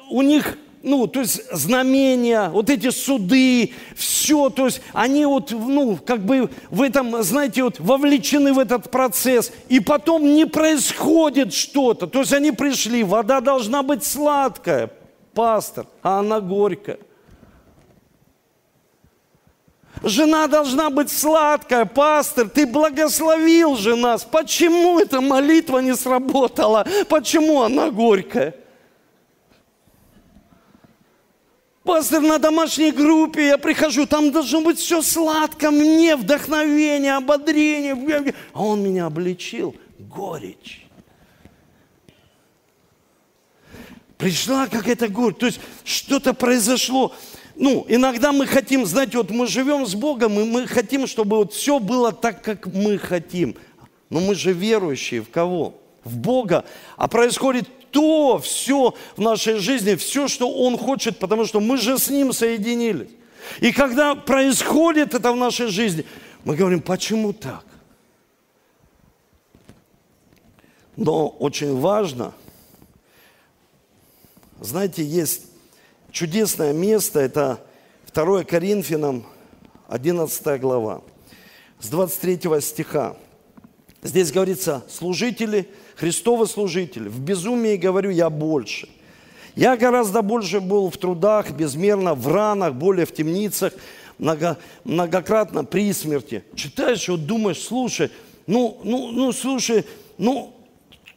[0.08, 5.96] у них ну, то есть знамения, вот эти суды, все, то есть они вот, ну,
[5.96, 12.06] как бы в этом, знаете, вот вовлечены в этот процесс, и потом не происходит что-то,
[12.06, 14.92] то есть они пришли, вода должна быть сладкая,
[15.34, 16.98] пастор, а она горькая.
[20.04, 24.24] Жена должна быть сладкая, пастор, ты благословил же нас.
[24.24, 26.86] Почему эта молитва не сработала?
[27.08, 28.54] Почему она горькая?
[31.86, 38.34] Пастор, на домашней группе я прихожу, там должно быть все сладко, мне вдохновение, ободрение.
[38.52, 39.76] А он меня обличил.
[39.98, 40.84] Горечь.
[44.18, 45.36] Пришла какая-то горечь.
[45.36, 47.14] То есть что-то произошло
[47.58, 51.54] ну, иногда мы хотим, знаете, вот мы живем с Богом, и мы хотим, чтобы вот
[51.54, 53.56] все было так, как мы хотим.
[54.10, 55.80] Но мы же верующие в кого?
[56.04, 56.66] В Бога.
[56.96, 61.98] А происходит то, все в нашей жизни, все, что Он хочет, потому что мы же
[61.98, 63.08] с Ним соединились.
[63.60, 66.04] И когда происходит это в нашей жизни,
[66.44, 67.64] мы говорим, почему так?
[70.94, 72.34] Но очень важно,
[74.60, 75.46] знаете, есть
[76.10, 77.64] чудесное место, это
[78.12, 79.24] 2 Коринфянам,
[79.88, 81.00] 11 глава,
[81.80, 83.16] с 23 стиха.
[84.02, 88.88] Здесь говорится, служители, Христовы служители, в безумии говорю я больше.
[89.54, 93.72] Я гораздо больше был в трудах, безмерно, в ранах, более в темницах,
[94.18, 96.44] много, многократно при смерти.
[96.54, 98.10] Читаешь, вот думаешь, слушай,
[98.46, 99.86] ну, ну, ну, слушай,
[100.18, 100.54] ну,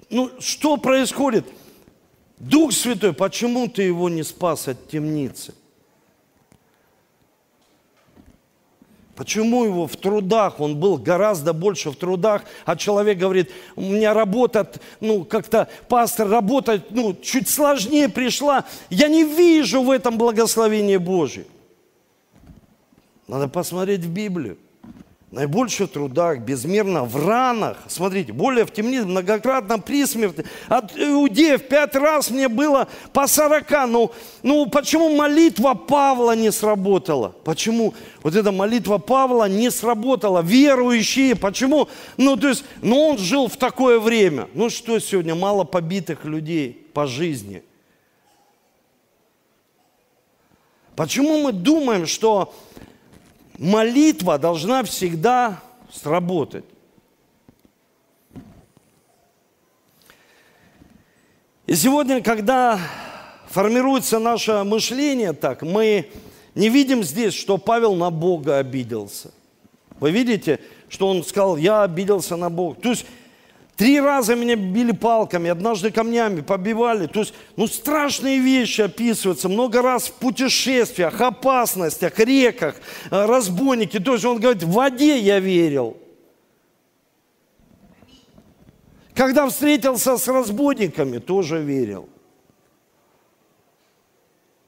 [0.09, 1.45] ну, что происходит?
[2.37, 5.53] Дух Святой, почему ты его не спас от темницы?
[9.19, 14.13] Почему его в трудах, он был гораздо больше в трудах, а человек говорит, у меня
[14.13, 20.99] работа, ну, как-то пастор, работа, ну, чуть сложнее пришла, я не вижу в этом благословение
[20.99, 21.47] Божие.
[23.27, 24.58] Надо посмотреть в Библию
[25.31, 27.77] наибольше в трудах, безмерно в ранах.
[27.87, 30.45] Смотрите, более в темнице, многократно при смерти.
[30.67, 33.85] От иудеев пять раз мне было по сорока.
[33.85, 34.11] Ну,
[34.41, 37.35] ну почему молитва Павла не сработала?
[37.43, 40.41] Почему вот эта молитва Павла не сработала?
[40.41, 41.87] Верующие, почему?
[42.17, 44.47] Ну, то есть, ну он жил в такое время.
[44.53, 47.63] Ну что сегодня, мало побитых людей по жизни.
[50.95, 52.53] Почему мы думаем, что
[53.59, 56.63] молитва должна всегда сработать.
[61.67, 62.79] И сегодня, когда
[63.49, 66.09] формируется наше мышление так, мы
[66.55, 69.31] не видим здесь, что Павел на Бога обиделся.
[69.99, 72.79] Вы видите, что он сказал, я обиделся на Бога.
[72.81, 73.05] То есть
[73.79, 77.07] Три раза меня били палками, однажды камнями побивали.
[77.07, 79.47] То есть, ну, страшные вещи описываются.
[79.47, 82.75] Много раз в путешествиях, опасностях, реках,
[83.09, 83.97] э, разбойники.
[84.01, 85.95] То есть, он говорит, в воде я верил.
[89.13, 92.09] Когда встретился с разбойниками, тоже верил.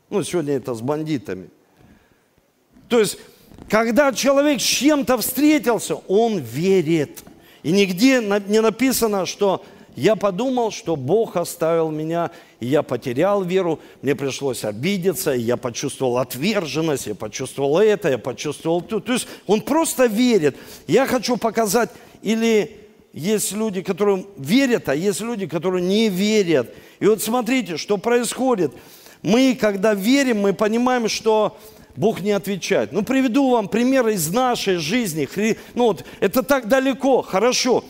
[0.10, 1.50] Ну, сегодня это с бандитами.
[2.88, 3.18] То есть,
[3.70, 7.26] когда человек с чем-то встретился, он верит.
[7.64, 9.64] И нигде не написано, что
[9.96, 15.58] я подумал, что Бог оставил меня, и я потерял веру, мне пришлось обидеться, и я
[15.58, 19.00] почувствовал отверженность, я почувствовал это, я почувствовал то.
[19.00, 20.56] То есть он просто верит.
[20.88, 21.90] Я хочу показать,
[22.22, 22.78] или
[23.12, 26.74] есть люди, которые верят, а есть люди, которые не верят.
[27.00, 28.72] И вот смотрите, что происходит.
[29.22, 31.58] Мы, когда верим, мы понимаем, что
[31.96, 32.92] Бог не отвечает.
[32.92, 35.28] Ну, приведу вам пример из нашей жизни.
[35.74, 37.84] Ну, вот, это так далеко, хорошо.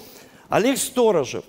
[0.50, 1.46] Олег Сторожев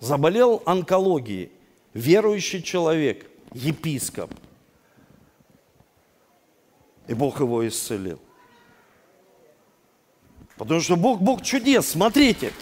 [0.00, 1.50] заболел онкологией,
[1.94, 4.32] верующий человек, епископ.
[7.06, 8.20] И Бог его исцелил.
[10.56, 12.52] Потому что Бог, Бог чудес, смотрите.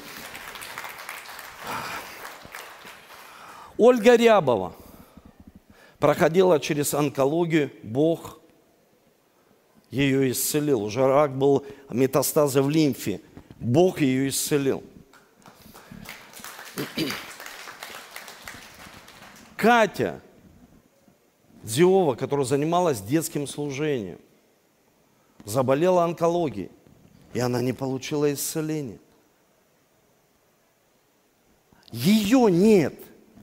[3.77, 4.74] Ольга Рябова–
[5.99, 8.41] проходила через онкологию, Бог
[9.91, 10.83] ее исцелил.
[10.83, 13.21] Уже рак был, метастазы в лимфе.
[13.59, 14.83] Бог ее исцелил.
[19.57, 20.21] Катя
[21.63, 24.19] Диова, которая занималась детским служением,
[25.45, 26.71] заболела онкологией,
[27.33, 28.99] и она не получила исцеления.
[31.91, 32.95] Ее нет.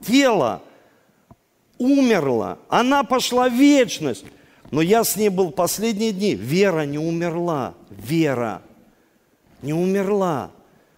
[0.06, 0.62] Тело
[1.84, 4.24] умерла, она пошла в вечность.
[4.70, 6.34] Но я с ней был последние дни.
[6.34, 7.74] Вера не умерла.
[7.90, 8.62] Вера
[9.60, 10.50] не умерла.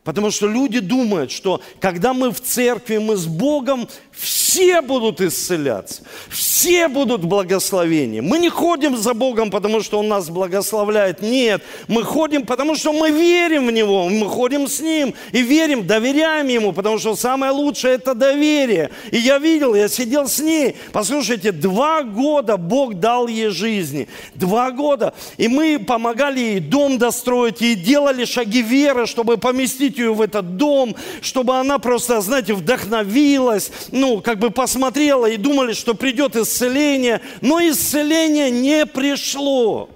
[0.05, 6.03] Потому что люди думают, что когда мы в церкви, мы с Богом, все будут исцеляться,
[6.29, 8.21] все будут благословения.
[8.21, 11.23] Мы не ходим за Богом, потому что Он нас благословляет.
[11.23, 15.87] Нет, мы ходим, потому что мы верим в Него, мы ходим с Ним и верим,
[15.87, 18.91] доверяем Ему, потому что самое лучшее– это доверие.
[19.11, 20.77] И я видел, я сидел с ней.
[20.93, 24.07] Послушайте, два года Бог дал ей жизни.
[24.35, 25.15] Два года.
[25.39, 30.57] И мы помогали ей дом достроить, и делали шаги веры, чтобы поместить ее в этот
[30.57, 37.21] дом, чтобы она просто, знаете, вдохновилась, ну, как бы посмотрела и думали, что придет исцеление,
[37.41, 39.91] но исцеление не пришло.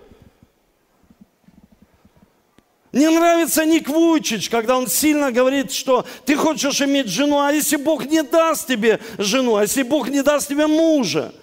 [2.93, 7.77] Мне нравится Ник Вуйчич, когда он сильно говорит, что ты хочешь иметь жену, а если
[7.77, 11.33] Бог не даст тебе жену, а если Бог не даст тебе мужа–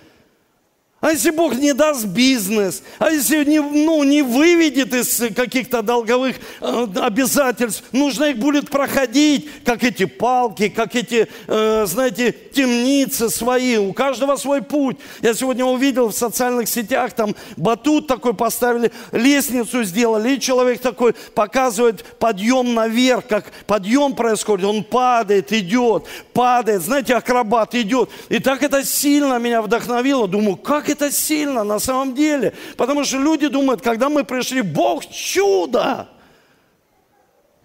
[1.05, 6.37] а если Бог не даст бизнес, а если не, ну, не выведет из каких-то долговых
[6.61, 13.77] э, обязательств, нужно их будет проходить, как эти палки, как эти, э, знаете, темницы свои.
[13.77, 14.97] У каждого свой путь.
[15.21, 21.13] Я сегодня увидел в социальных сетях, там батут такой поставили, лестницу сделали, и человек такой
[21.35, 28.09] показывает подъем наверх, как подъем происходит, он падает, идет, падает, знаете, акробат идет.
[28.29, 30.27] И так это сильно меня вдохновило.
[30.27, 32.53] Думаю, как это это сильно на самом деле.
[32.77, 36.07] Потому что люди думают, когда мы пришли, Бог чудо.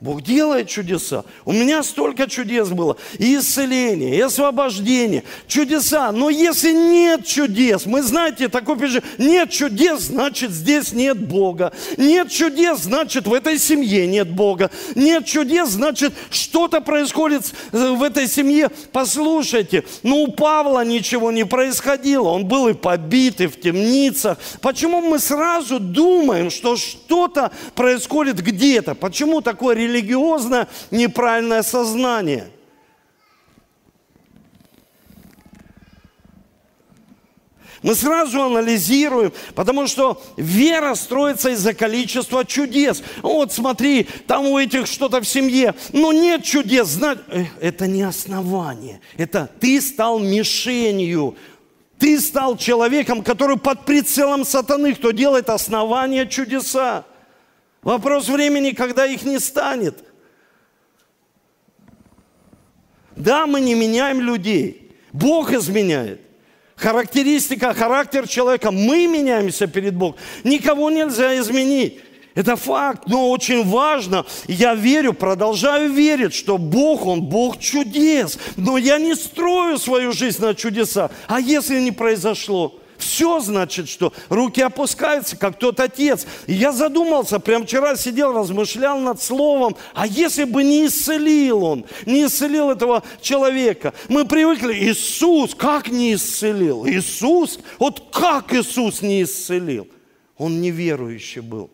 [0.00, 1.24] Бог делает чудеса.
[1.44, 2.96] У меня столько чудес было.
[3.18, 6.10] И исцеление, и освобождение, чудеса.
[6.10, 11.72] Но если нет чудес, мы знаете, такой пишет, нет чудес, значит здесь нет Бога.
[11.98, 14.70] Нет чудес, значит в этой семье нет Бога.
[14.94, 18.70] Нет чудес, значит что-то происходит э, в этой семье.
[18.92, 22.28] Послушайте, ну у Павла ничего не происходило.
[22.28, 24.38] Он был и побит, и в темницах.
[24.62, 28.94] Почему мы сразу думаем, что что-то происходит где-то?
[28.94, 32.50] Почему такое религиозно неправильное сознание.
[37.82, 43.02] Мы сразу анализируем, потому что вера строится из-за количества чудес.
[43.22, 46.88] Вот смотри, там у этих что-то в семье, но нет чудес.
[46.88, 51.36] Знать, э, это не основание, это ты стал мишенью.
[51.98, 57.04] Ты стал человеком, который под прицелом сатаны, кто делает основания чудеса.
[57.82, 60.04] Вопрос времени, когда их не станет.
[63.16, 64.92] Да, мы не меняем людей.
[65.12, 66.20] Бог изменяет.
[66.76, 68.70] Характеристика, характер человека.
[68.70, 70.18] Мы меняемся перед Богом.
[70.44, 72.00] Никого нельзя изменить.
[72.34, 74.24] Это факт, но очень важно.
[74.46, 78.38] Я верю, продолжаю верить, что Бог, Он Бог чудес.
[78.56, 81.10] Но я не строю свою жизнь на чудеса.
[81.26, 82.79] А если не произошло?
[83.00, 86.26] Все значит, что руки опускаются, как тот отец.
[86.46, 91.86] И я задумался, прям вчера сидел, размышлял над словом, а если бы не исцелил он,
[92.04, 93.94] не исцелил этого человека.
[94.08, 96.86] Мы привыкли, Иисус, как не исцелил?
[96.86, 99.88] Иисус, вот как Иисус не исцелил?
[100.36, 101.70] Он неверующий был.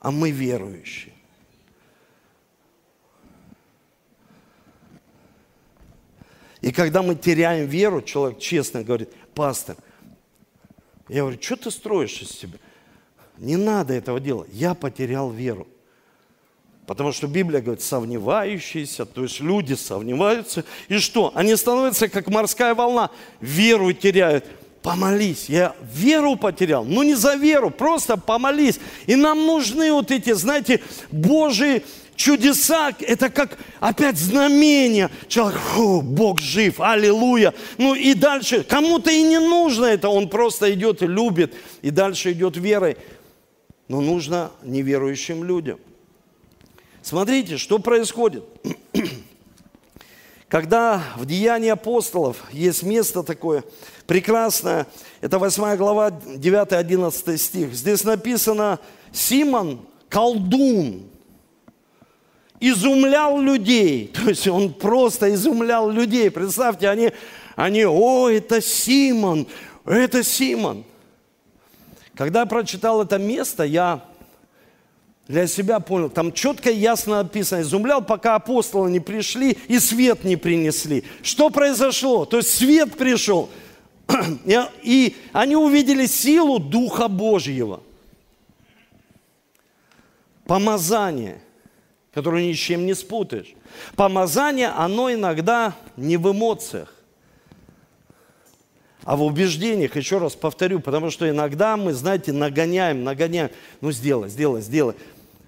[0.00, 1.07] А мы верующие.
[6.68, 9.74] И когда мы теряем веру, человек честно говорит, пастор,
[11.08, 12.58] я говорю, что ты строишь из себя?
[13.38, 14.50] Не надо этого делать.
[14.52, 15.66] Я потерял веру.
[16.86, 20.62] Потому что Библия говорит, сомневающиеся, то есть люди сомневаются.
[20.88, 21.32] И что?
[21.34, 23.08] Они становятся как морская волна,
[23.40, 24.44] веру теряют.
[24.82, 25.48] Помолись.
[25.48, 26.84] Я веру потерял.
[26.84, 28.78] Ну не за веру, просто помолись.
[29.06, 31.82] И нам нужны вот эти, знаете, Божьи
[32.18, 35.08] чудеса, это как опять знамение.
[35.28, 37.54] Человек, фу, Бог жив, аллилуйя.
[37.78, 42.32] Ну и дальше, кому-то и не нужно это, он просто идет и любит, и дальше
[42.32, 42.98] идет верой.
[43.86, 45.78] Но нужно неверующим людям.
[47.00, 48.44] Смотрите, что происходит.
[50.48, 53.64] Когда в Деянии апостолов есть место такое
[54.06, 54.86] прекрасное,
[55.20, 57.72] это 8 глава, 9-11 стих.
[57.74, 58.80] Здесь написано,
[59.12, 61.04] Симон, колдун,
[62.60, 64.08] изумлял людей.
[64.14, 66.30] То есть он просто изумлял людей.
[66.30, 67.12] Представьте, они,
[67.56, 69.46] они, о, это Симон,
[69.84, 70.84] это Симон.
[72.14, 74.04] Когда я прочитал это место, я
[75.28, 80.24] для себя понял, там четко и ясно написано, изумлял, пока апостолы не пришли и свет
[80.24, 81.04] не принесли.
[81.22, 82.24] Что произошло?
[82.24, 83.50] То есть свет пришел,
[84.82, 87.82] и они увидели силу Духа Божьего.
[90.46, 91.42] Помазание–
[92.18, 93.54] которую ни с чем не спутаешь.
[93.94, 96.92] Помазание, оно иногда не в эмоциях,
[99.04, 103.50] а в убеждениях, еще раз повторю, потому что иногда мы, знаете, нагоняем, нагоняем.
[103.80, 104.96] Ну, сделай, сделай, сделай.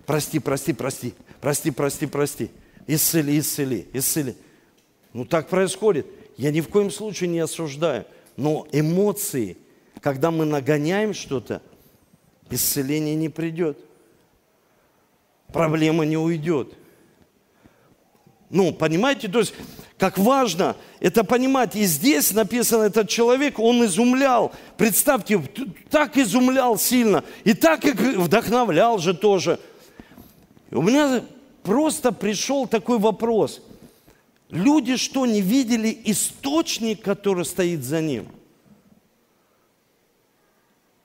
[0.07, 2.51] Прости, прости, прости, прости, прости, прости.
[2.87, 4.37] Исцели, исцели, исцели.
[5.13, 6.07] Ну, так происходит.
[6.37, 8.05] Я ни в коем случае не осуждаю.
[8.37, 9.57] Но эмоции,
[10.01, 11.63] когда мы нагоняем что-то,
[12.49, 13.77] исцеление не придет
[15.53, 16.75] проблема не уйдет.
[18.51, 19.55] Ну, понимаете, то есть,
[19.97, 21.77] как важно это понимать.
[21.77, 24.53] И здесь написано, этот человек, он изумлял.
[24.77, 25.41] Представьте,
[25.89, 27.23] так изумлял сильно.
[27.45, 29.61] И так и вдохновлял же тоже.
[30.71, 31.23] И у меня
[31.63, 33.63] просто пришел такой вопрос.
[34.51, 38.27] Люди что, не видели источник, который стоит за ним?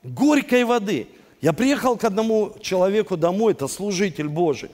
[0.02, 1.08] Горькой воды.
[1.46, 4.72] Я приехал к одному человеку домой, это служитель Божий,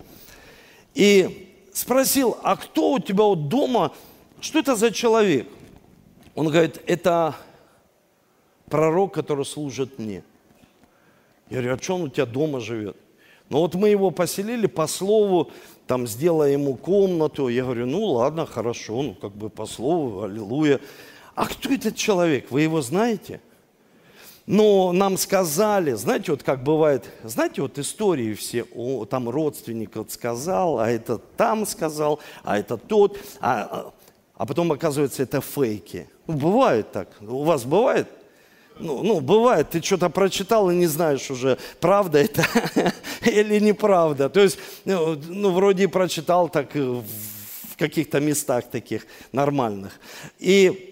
[0.94, 3.92] и спросил, а кто у тебя вот дома,
[4.40, 5.50] что это за человек?
[6.34, 7.36] Он говорит, это
[8.70, 10.24] пророк, который служит мне.
[11.50, 12.96] Я говорю, а что он у тебя дома живет?
[13.50, 15.52] Ну вот мы его поселили по слову,
[15.88, 17.50] там сделай ему комнату.
[17.50, 20.80] Я говорю, ну ладно, хорошо, ну как бы по слову, аллилуйя.
[21.36, 22.50] А кто этот человек?
[22.50, 23.42] Вы его знаете?
[24.48, 30.12] Но нам сказали, знаете, вот как бывает, знаете, вот истории все, о, там родственник вот
[30.12, 33.94] сказал, а это там сказал, а это тот, а, а,
[34.36, 36.10] а потом оказывается это фейки.
[36.28, 37.10] Ну, бывает так.
[37.22, 38.08] У вас бывает?
[38.80, 42.44] Ну, ну, бывает, ты что-то прочитал и не знаешь уже, правда это
[43.26, 44.28] или неправда.
[44.30, 50.00] То есть, ну, ну вроде прочитал так в каких-то местах таких нормальных.
[50.40, 50.91] И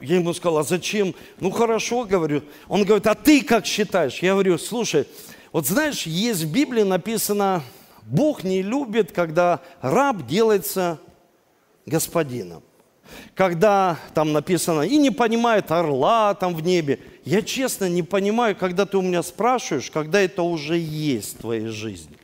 [0.00, 1.14] я ему сказал, а зачем?
[1.40, 2.42] Ну хорошо, говорю.
[2.68, 4.18] Он говорит, а ты как считаешь?
[4.20, 5.06] Я говорю, слушай,
[5.52, 7.62] вот знаешь, есть в Библии написано,
[8.02, 11.00] Бог не любит, когда раб делается
[11.86, 12.62] господином.
[13.34, 17.00] Когда там написано, и не понимает орла там в небе.
[17.24, 21.66] Я честно не понимаю, когда ты у меня спрашиваешь, когда это уже есть в твоей
[21.66, 22.19] жизни.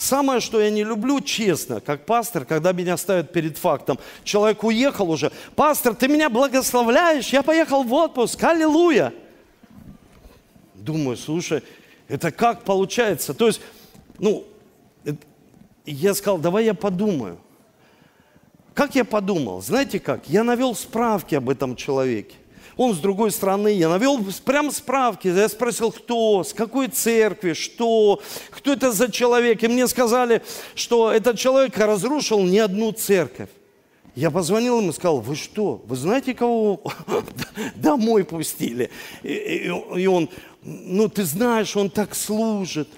[0.00, 3.98] Самое, что я не люблю, честно, как пастор, когда меня ставят перед фактом.
[4.24, 5.30] Человек уехал уже.
[5.54, 9.12] Пастор, ты меня благословляешь, я поехал в отпуск, аллилуйя.
[10.74, 11.62] Думаю, слушай,
[12.08, 13.34] это как получается?
[13.34, 13.60] То есть,
[14.18, 14.46] ну,
[15.84, 17.38] я сказал, давай я подумаю.
[18.72, 19.60] Как я подумал?
[19.60, 20.26] Знаете как?
[20.30, 22.36] Я навел справки об этом человеке
[22.76, 23.68] он с другой стороны.
[23.68, 29.62] Я навел прям справки, я спросил, кто, с какой церкви, что, кто это за человек.
[29.62, 30.42] И мне сказали,
[30.74, 33.50] что этот человек разрушил не одну церковь.
[34.14, 36.82] Я позвонил ему и сказал, вы что, вы знаете, кого
[37.76, 38.90] домой пустили?
[39.22, 39.70] И
[40.06, 40.28] он,
[40.62, 42.88] ну ты знаешь, он так служит.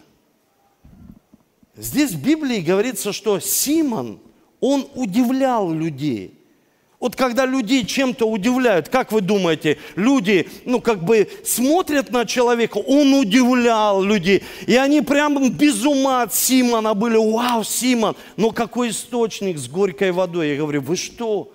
[1.76, 4.20] Здесь в Библии говорится, что Симон,
[4.60, 6.38] Он удивлял людей.
[7.02, 12.76] Вот когда людей чем-то удивляют, как вы думаете, люди, ну, как бы смотрят на человека,
[12.78, 14.44] он удивлял людей.
[14.68, 17.16] И они прям без ума от Симона были.
[17.16, 20.50] Вау, Симон, но какой источник с горькой водой.
[20.50, 21.50] Я говорю, вы что?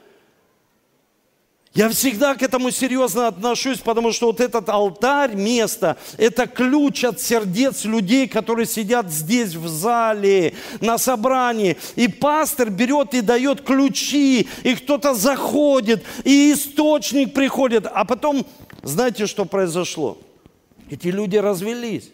[1.77, 7.21] Я всегда к этому серьезно отношусь, потому что вот этот алтарь, место, это ключ от
[7.21, 11.77] сердец людей, которые сидят здесь в зале, на собрании.
[11.95, 17.85] И пастор берет и дает ключи, и кто-то заходит, и источник приходит.
[17.85, 18.43] А потом,
[18.81, 20.17] знаете, что произошло?
[20.89, 22.09] Эти люди развелись.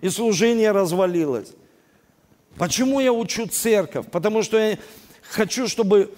[0.00, 1.52] И служение развалилось.
[2.58, 4.06] Почему я учу церковь?
[4.10, 4.76] Потому что я
[5.30, 6.12] хочу, чтобы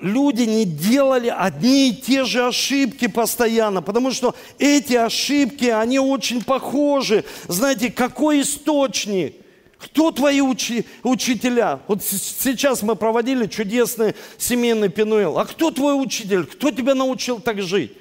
[0.00, 6.42] люди не делали одни и те же ошибки постоянно, потому что эти ошибки, они очень
[6.42, 7.24] похожи.
[7.46, 9.34] Знаете, какой источник?
[9.78, 11.80] Кто твои учи, учителя?
[11.86, 15.38] Вот сейчас мы проводили чудесный семейный пинуэл.
[15.38, 16.44] А кто твой учитель?
[16.44, 17.92] Кто тебя научил так жить?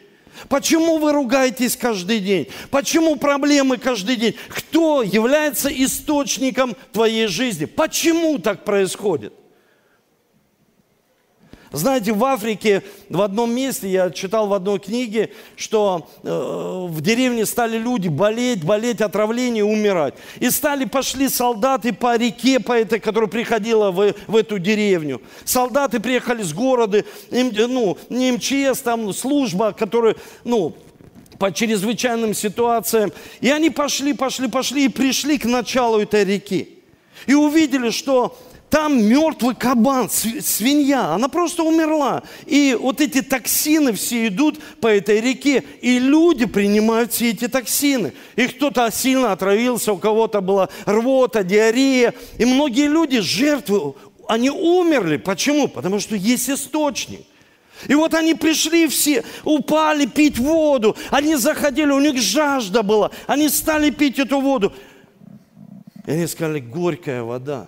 [0.50, 2.48] Почему вы ругаетесь каждый день?
[2.70, 4.36] Почему проблемы каждый день?
[4.50, 7.66] Кто является источником твоей жизни?
[7.66, 9.34] Почему так происходит?
[11.72, 17.45] Знаете, в Африке, в одном месте, я читал в одной книге, что э, в деревне
[17.45, 20.13] стали люди болеть, болеть, отравление, умирать.
[20.39, 25.22] И стали, пошли солдаты по реке, по этой, которая приходила в, в эту деревню.
[25.43, 30.15] Солдаты приехали с города, им, ну, не МЧС, там служба, которая,
[30.45, 30.74] ну,
[31.38, 33.11] по чрезвычайным ситуациям.
[33.41, 36.78] И они пошли, пошли, пошли и пришли к началу этой реки.
[37.26, 38.38] И увидели, что
[38.70, 42.24] там мертвый кабан, свинья, она просто умерла.
[42.45, 48.11] И вот эти токсины все идут по этой реке, и люди принимают все эти токсины.
[48.36, 52.13] И кто-то сильно отравился, у кого-то была рвота, диарея.
[52.38, 53.93] И многие люди, жертвы,
[54.28, 55.15] они умерли.
[55.15, 55.70] Почему?
[55.70, 57.22] Потому что есть источник.
[57.88, 60.97] И вот они пришли все, упали пить воду.
[61.09, 63.11] Они заходили, у них жажда была.
[63.28, 64.74] Они стали пить эту воду.
[66.05, 67.68] И они сказали, горькая вода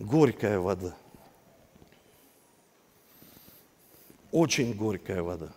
[0.00, 0.96] горькая вода.
[4.32, 5.48] Очень горькая вода.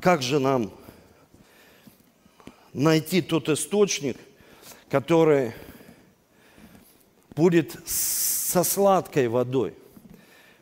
[0.00, 0.70] Как же нам
[2.72, 4.16] найти тот источник,
[4.90, 5.52] который
[7.36, 9.74] будет со сладкой водой?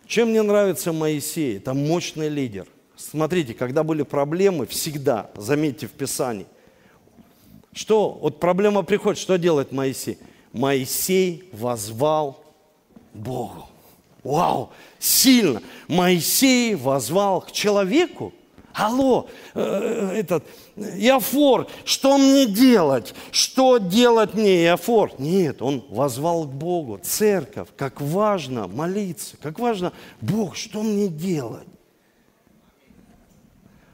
[0.07, 1.57] Чем мне нравится Моисей?
[1.57, 2.67] Это мощный лидер.
[2.97, 6.47] Смотрите, когда были проблемы, всегда, заметьте в Писании,
[7.73, 10.19] что, вот проблема приходит, что делает Моисей?
[10.53, 12.43] Моисей возвал
[13.15, 13.67] Богу.
[14.23, 15.63] Вау, сильно.
[15.89, 18.33] Моисей возвал к человеку.
[18.73, 20.45] Алло, э, э, этот
[20.77, 23.15] Иофор, что мне делать?
[23.33, 25.13] Что делать мне, Иофор?
[25.19, 31.67] Нет, он возвал к Богу, церковь, как важно молиться, как важно, Бог, что мне делать?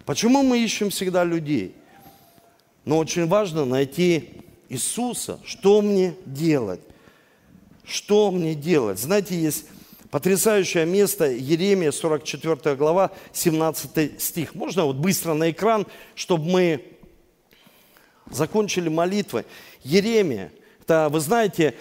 [0.04, 1.74] Почему мы ищем всегда людей?
[2.84, 6.80] Но очень важно найти Иисуса, что мне делать?
[7.84, 8.98] Что мне делать?
[8.98, 9.66] Знаете, есть
[10.10, 14.54] потрясающее место, Еремия, 44 глава, 17 стих.
[14.54, 16.84] Можно вот быстро на экран, чтобы мы
[18.30, 19.44] закончили молитвой.
[19.84, 21.74] Еремия, это, вы знаете,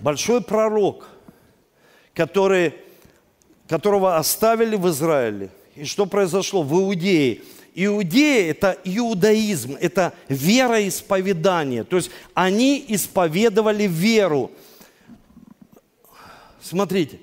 [0.00, 1.08] большой пророк,
[2.12, 2.74] который,
[3.68, 5.50] которого оставили в Израиле.
[5.74, 7.42] И что произошло в Иудее?
[7.78, 11.84] Иудея– это иудаизм, это вероисповедание.
[11.84, 14.50] То есть они исповедовали веру.
[16.62, 17.20] Смотрите.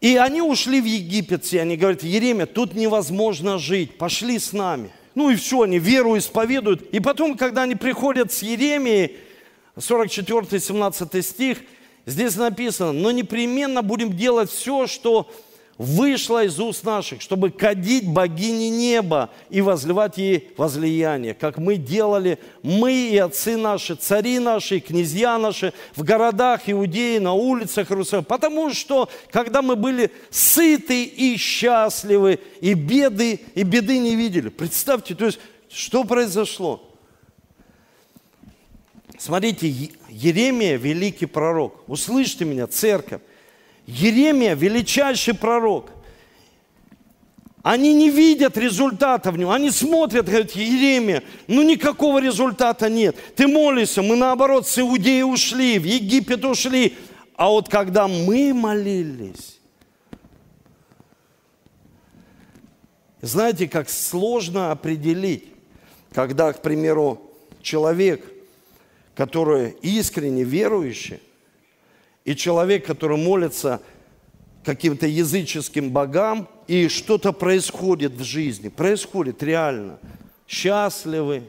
[0.00, 1.60] И они ушли в Египет, все.
[1.60, 4.90] Они говорят, Еремия, тут невозможно жить, пошли с нами.
[5.14, 6.88] Ну и все, они веру исповедуют.
[6.90, 9.18] И потом, когда они приходят с Еремией,
[9.76, 11.58] 44-17 стих,
[12.06, 15.30] здесь написано, но непременно будем делать все, что
[15.80, 22.38] вышло из уст наших, чтобы кадить богини неба и возливать ей возлияние, как мы делали,
[22.62, 28.24] мы и отцы наши, цари наши, и князья наши в городах Иудеи, на улицах Иерусалима.
[28.24, 34.50] Потому что, когда мы были сыты и счастливы, и беды, и беды не видели.
[34.50, 35.38] Представьте, то есть,
[35.70, 36.86] что произошло?
[39.16, 39.66] Смотрите,
[40.10, 43.22] Еремия, великий пророк, услышьте меня, церковь,
[43.90, 45.90] Еремия величайший пророк.
[47.62, 49.50] Они не видят результата в нем.
[49.50, 53.16] Они смотрят, говорят, Еремия, ну никакого результата нет.
[53.36, 56.96] Ты молишься, мы наоборот с Иудеи ушли, в Египет ушли.
[57.36, 59.58] А вот когда мы молились,
[63.20, 65.44] знаете, как сложно определить,
[66.12, 67.30] когда, к примеру,
[67.60, 68.24] человек,
[69.14, 71.20] который искренне верующий,
[72.30, 73.80] и человек, который молится
[74.64, 79.98] каким-то языческим богам, и что-то происходит в жизни, происходит реально.
[80.46, 81.42] Счастливы,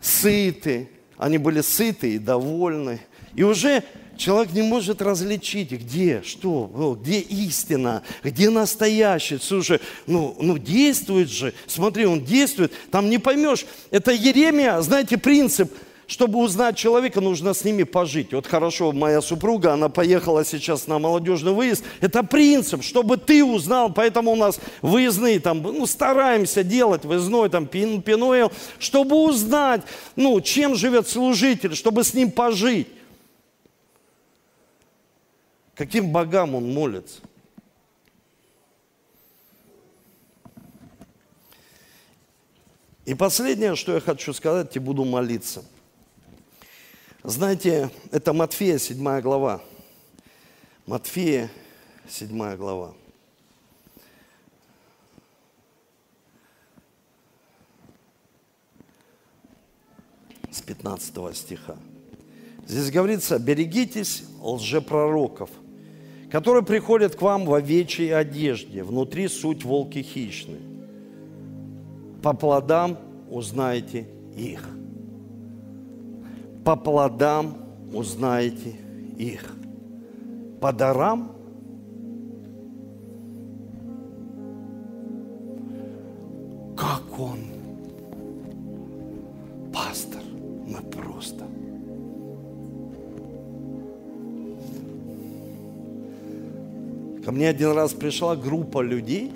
[0.00, 3.00] сыты, они были сыты и довольны.
[3.34, 3.82] И уже
[4.16, 9.38] человек не может различить, где, что, где истина, где настоящий.
[9.38, 13.66] Слушай, ну, ну действует же, смотри, он действует, там не поймешь.
[13.90, 15.72] Это Еремия, знаете, принцип–
[16.08, 18.32] чтобы узнать человека, нужно с ними пожить.
[18.32, 21.84] Вот хорошо, моя супруга, она поехала сейчас на молодежный выезд.
[22.00, 27.66] Это принцип, чтобы ты узнал, поэтому у нас выездные там, ну, стараемся делать выездной там
[27.66, 29.82] пин, пиноэл, чтобы узнать,
[30.16, 32.88] ну, чем живет служитель, чтобы с ним пожить.
[35.74, 37.20] Каким богам он молится?
[43.04, 45.62] И последнее, что я хочу сказать, и буду молиться–
[47.30, 49.60] знаете, это Матфея, 7 глава.
[50.86, 51.50] Матфея,
[52.08, 52.94] 7 глава.
[60.50, 61.76] С 15 стиха.
[62.66, 65.50] Здесь говорится, берегитесь лжепророков,
[66.30, 70.62] которые приходят к вам в овечьей одежде, внутри суть волки хищные.
[72.22, 72.98] По плодам
[73.28, 74.66] узнаете их
[76.68, 77.56] по плодам
[77.94, 78.74] узнаете
[79.16, 79.56] их.
[80.60, 81.32] По дарам
[86.76, 87.38] как он
[89.72, 90.20] пастор,
[90.66, 91.46] мы просто.
[97.24, 99.32] Ко мне один раз пришла группа людей,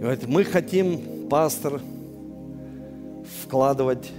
[0.00, 1.82] говорит, мы хотим, пастор,
[3.42, 4.10] вкладывать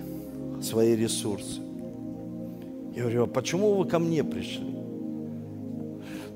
[0.62, 1.62] свои ресурсы.
[2.96, 4.66] Я говорю, а почему вы ко мне пришли?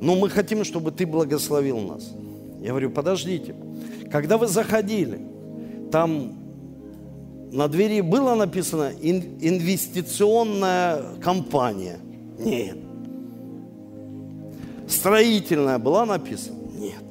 [0.02, 2.12] Ну, мы хотим, чтобы ты благословил нас.
[2.60, 3.56] Я говорю, подождите.
[4.12, 5.20] Когда вы заходили,
[5.92, 6.34] там
[7.52, 12.00] на двери было написано инвестиционная компания.
[12.40, 12.78] Нет.
[14.88, 16.60] Строительная была написана?
[16.78, 17.04] Нет.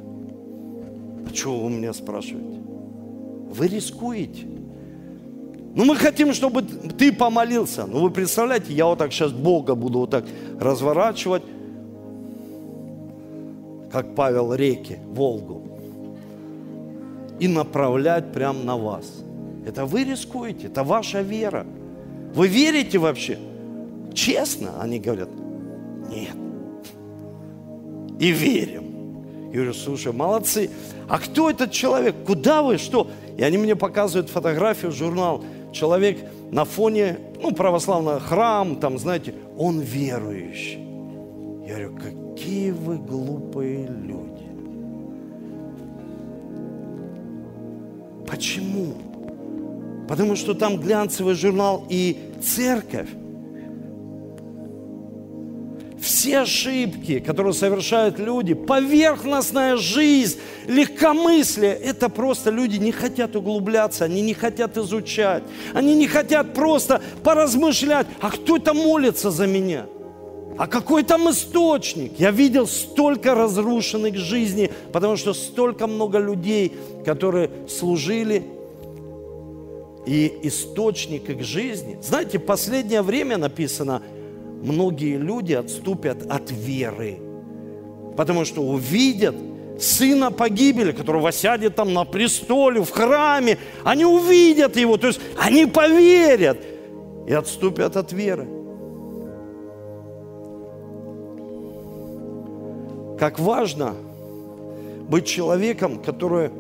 [1.27, 2.61] Почему вы меня спрашиваете?
[3.51, 4.47] Вы рискуете.
[5.75, 7.85] Ну, мы хотим, чтобы ты помолился.
[7.87, 10.25] Ну, вы представляете, я вот так сейчас Бога буду вот так
[10.61, 11.43] разворачивать,
[13.91, 15.63] как Павел реки, Волгу,
[17.41, 19.25] и направлять прямо на вас.
[19.67, 21.67] Это вы рискуете, это ваша вера.
[22.35, 23.39] Вы верите вообще?
[24.13, 25.29] Честно, они говорят,
[26.09, 26.37] нет.
[28.21, 28.85] И верим.
[29.47, 30.71] Я говорю, слушай, молодцы.
[31.09, 32.15] А кто этот человек?
[32.25, 32.79] Куда вы?
[32.79, 33.09] Что?
[33.37, 35.43] И они мне показывают фотографию, журнал
[35.75, 36.19] человек
[36.51, 40.79] на фоне, ну, православного храм, там, знаете, он верующий.
[41.67, 44.45] Я говорю, какие вы глупые люди.
[48.27, 48.95] Почему?
[50.09, 53.09] Потому что там глянцевый журнал и церковь
[56.25, 64.23] все ошибки, которые совершают люди, поверхностная жизнь, легкомыслие, это просто люди не хотят углубляться, они
[64.23, 65.43] не хотят изучать,
[65.75, 69.85] они не хотят просто поразмышлять, а кто это молится за меня?
[70.57, 72.19] А какой там источник?
[72.19, 76.73] Я видел столько разрушенных жизней, потому что столько много людей,
[77.05, 78.45] которые служили,
[80.07, 81.99] и источник их жизни.
[82.03, 84.01] Знаете, последнее время написано–
[84.65, 87.19] многие люди отступят от веры,
[88.17, 89.37] потому что увидят
[89.79, 95.67] сына погибели, который восядет там на престоле, в храме, они увидят его, то есть они
[95.67, 96.59] поверят
[97.27, 98.49] и отступят от веры.
[103.19, 103.95] Как важно
[105.09, 106.51] быть человеком, который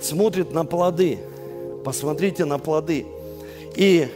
[0.00, 1.18] смотрит на плоды.
[1.84, 3.06] Посмотрите на плоды.
[3.76, 4.08] И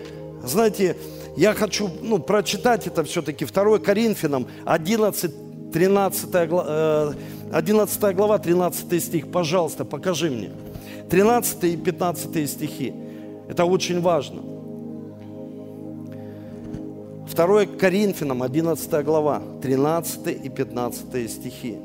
[0.44, 0.96] знаете,
[1.36, 6.34] я хочу ну, прочитать это все-таки 2 Коринфянам 11, 13,
[7.52, 9.30] 11 глава, 13 стих.
[9.30, 10.50] Пожалуйста, покажи мне.
[11.08, 12.94] 13 и 15 стихи.
[13.48, 14.42] Это очень важно.
[17.34, 21.78] 2 Коринфянам 11 глава, 13 и 15 стихи.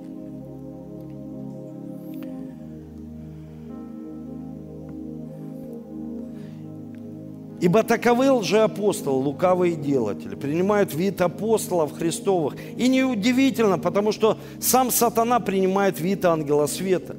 [7.59, 12.55] Ибо таковы лжеапостолы, лукавые делатели, принимают вид апостолов Христовых.
[12.77, 17.15] И неудивительно, потому что сам сатана принимает вид ангела света.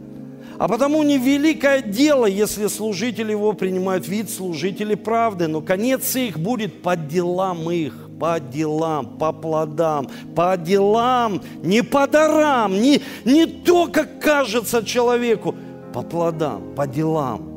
[0.59, 6.39] А потому не великое дело, если служители его принимают вид служителей правды, но конец их
[6.39, 13.47] будет по делам их, по делам, по плодам, по делам, не по дарам, не, не
[13.47, 15.55] то, как кажется человеку,
[15.95, 17.48] по плодам, по делам.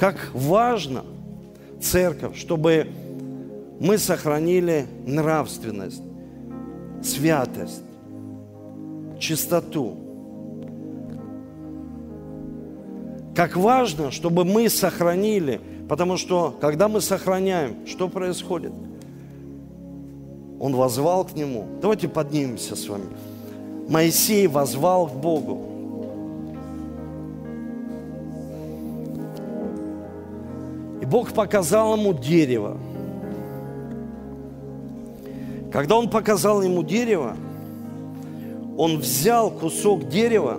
[0.00, 1.04] Как важно,
[1.78, 2.86] церковь, чтобы
[3.78, 6.00] мы сохранили нравственность,
[7.02, 7.82] святость,
[9.18, 9.98] чистоту.
[13.36, 18.72] Как важно, чтобы мы сохранили, потому что когда мы сохраняем, что происходит?
[20.58, 21.66] Он возвал к нему.
[21.82, 23.04] Давайте поднимемся с вами.
[23.86, 25.69] Моисей возвал к Богу.
[31.10, 32.78] Бог показал ему дерево.
[35.72, 37.36] Когда он показал ему дерево,
[38.78, 40.58] он взял кусок дерева,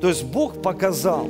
[0.00, 1.28] то есть Бог показал,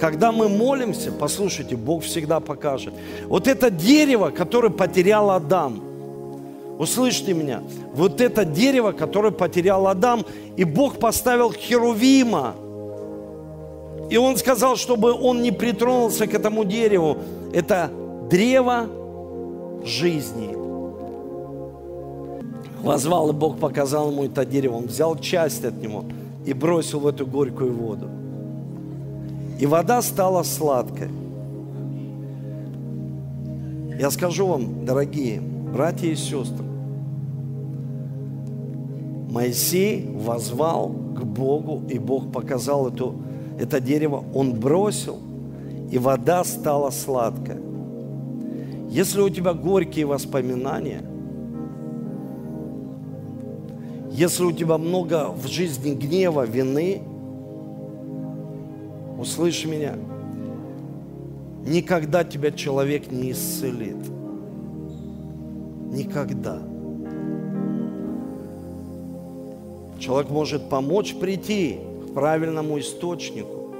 [0.00, 2.94] когда мы молимся, послушайте, Бог всегда покажет.
[3.28, 5.80] Вот это дерево, которое потерял Адам,
[6.80, 7.62] услышьте меня,
[7.94, 10.24] вот это дерево, которое потерял Адам,
[10.56, 12.56] и Бог поставил Херувима,
[14.12, 17.16] и он сказал, чтобы он не притронулся к этому дереву.
[17.54, 17.90] Это
[18.28, 18.86] древо
[19.86, 20.54] жизни.
[22.82, 24.76] Возвал, и Бог показал ему это дерево.
[24.76, 26.04] Он взял часть от него
[26.44, 28.10] и бросил в эту горькую воду.
[29.58, 31.08] И вода стала сладкой.
[33.98, 36.66] Я скажу вам, дорогие братья и сестры,
[39.30, 43.14] Моисей возвал к Богу, и Бог показал эту,
[43.58, 44.24] это дерево.
[44.34, 45.18] Он бросил,
[45.90, 47.60] и вода стала сладкая.
[48.90, 51.02] Если у тебя горькие воспоминания–
[54.12, 57.00] Если у тебя много в жизни гнева, вины,
[59.18, 59.94] услышь меня,
[61.64, 63.96] никогда тебя человек не исцелит.
[65.92, 66.58] Никогда.
[69.98, 71.78] Человек может помочь прийти
[72.14, 73.74] правильному источнику.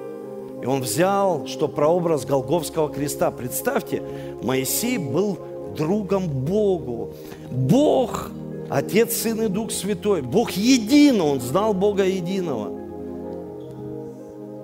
[0.62, 3.30] И он взял, что прообраз Голговского креста.
[3.30, 4.03] Представьте,
[4.43, 5.39] Моисей был
[5.76, 7.14] другом Богу.
[7.51, 8.30] Бог
[8.70, 10.22] Отец, Сын и Дух Святой.
[10.22, 12.70] Бог един, он знал Бога единого.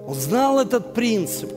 [0.06, 1.52] Он знал этот принцип.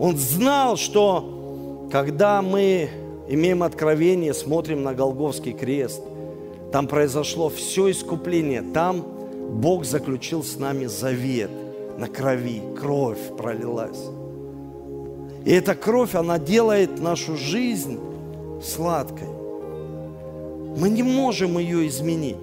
[0.00, 2.88] Он знал, что когда мы
[3.28, 6.02] имеем откровение, смотрим на Голговский крест,
[6.72, 9.04] там произошло все искупление, там
[9.50, 11.50] Бог заключил с нами завет
[11.98, 14.00] на крови, кровь пролилась.
[15.44, 17.98] И эта кровь, она делает нашу жизнь
[18.62, 19.28] сладкой.
[20.78, 22.36] Мы не можем ее изменить,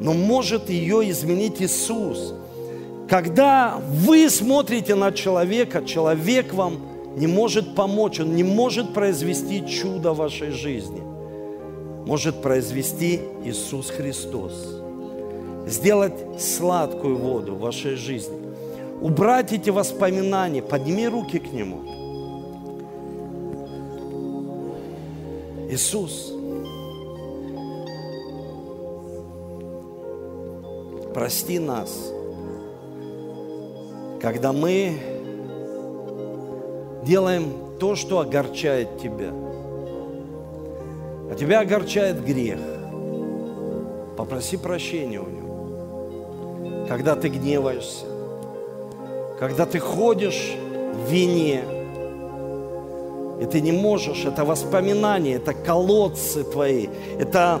[0.00, 2.34] но может ее изменить Иисус.
[3.08, 6.78] Когда вы смотрите на человека, человек вам
[7.16, 11.02] не может помочь, он не может произвести чудо в вашей жизни.
[12.06, 14.77] Может произвести Иисус Христос.
[15.68, 18.38] Сделать сладкую воду в вашей жизни.
[19.02, 21.82] Убрать эти воспоминания, подними руки к Нему.
[25.70, 26.32] Иисус–
[31.12, 32.12] прости нас,
[34.22, 34.98] когда мы
[37.04, 39.32] делаем то, что огорчает Тебя.
[41.30, 42.60] А Тебя огорчает грех.
[44.16, 45.47] Попроси прощения у Него.
[46.88, 48.06] Когда ты гневаешься,
[49.38, 50.56] когда ты ходишь
[50.94, 51.62] в вине,
[53.40, 56.88] и ты не можешь, это воспоминания, это колодцы твои,
[57.20, 57.60] это,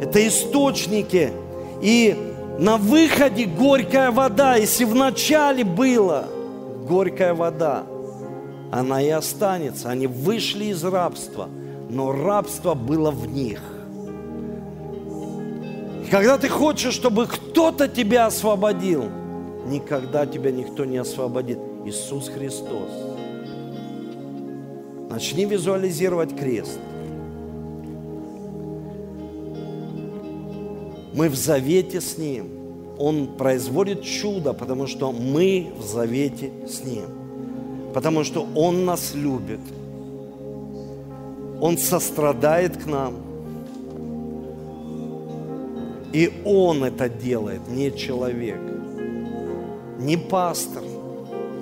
[0.00, 1.32] это источники.
[1.80, 2.16] И
[2.58, 4.56] на выходе горькая вода.
[4.56, 6.26] Если в начале было
[6.86, 7.84] горькая вода,
[8.70, 9.88] она и останется.
[9.88, 11.48] Они вышли из рабства,
[11.88, 13.60] но рабство было в них.
[16.06, 19.06] И когда ты хочешь, чтобы кто-то тебя освободил,
[19.64, 21.58] никогда тебя никто не освободит.
[21.86, 22.90] Иисус Христос.
[25.08, 26.78] Начни визуализировать крест–
[31.14, 32.46] Мы в завете с Ним.
[32.98, 37.06] Он производит чудо, потому что мы в завете с Ним.
[37.94, 39.60] Потому что Он нас любит.
[41.62, 43.14] Он сострадает к нам.
[46.12, 48.60] И Он это делает, не человек.
[49.98, 50.82] Не пастор,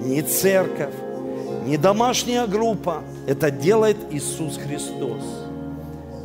[0.01, 0.95] не церковь,
[1.66, 3.03] не домашняя группа.
[3.26, 5.22] Это делает Иисус Христос.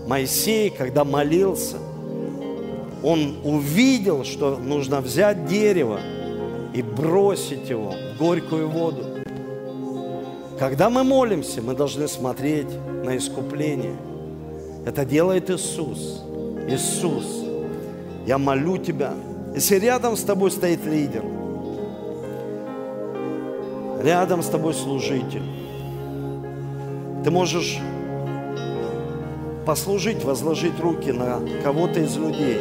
[0.07, 1.77] Моисей, когда молился–
[3.03, 5.99] Он увидел, что нужно взять дерево
[6.73, 9.05] и бросить его в горькую воду.
[10.57, 12.67] Когда мы молимся, мы должны смотреть
[13.05, 13.95] на искупление.
[14.85, 16.23] Это делает Иисус.
[16.67, 17.45] Иисус,
[18.29, 19.13] я молю Тебя.
[19.55, 21.23] Если рядом с тобой стоит лидер,
[24.03, 25.41] рядом с тобой служитель,
[27.23, 27.79] ты можешь
[29.65, 32.59] послужить, возложить руки на кого-то из людей.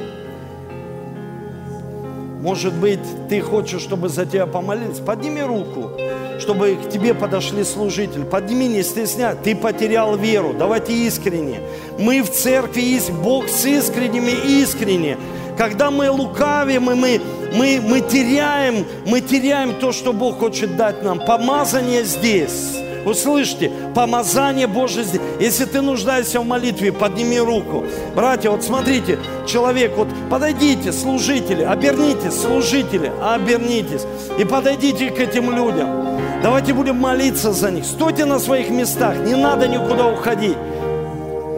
[2.41, 5.01] Может быть, ты хочешь, чтобы за тебя помолились?
[5.01, 5.91] Подними руку,
[6.39, 8.25] чтобы к тебе подошли служители.
[8.25, 9.35] Подними, не стесняй.
[9.35, 10.55] Ты потерял веру.
[10.59, 11.61] Давайте искренне.
[11.99, 14.31] Мы в церкви есть Бог с искренними
[14.62, 15.19] искренне.
[15.59, 17.20] Когда мы лукавим, и мы,
[17.52, 21.18] мы, мы теряем, мы теряем то, что Бог хочет дать нам.
[21.18, 22.76] Помазание здесь.
[23.04, 25.20] Услышьте, помазание Божье здесь.
[25.40, 27.84] Если ты нуждаешься в молитве, подними руку.
[28.14, 34.02] Братья, вот смотрите, человек, вот подойдите, служители, обернитесь, служители, обернитесь.
[34.38, 36.20] И подойдите к этим людям.
[36.40, 37.84] Давайте будем молиться за них.
[37.84, 40.56] Стойте на своих местах, не надо никуда уходить.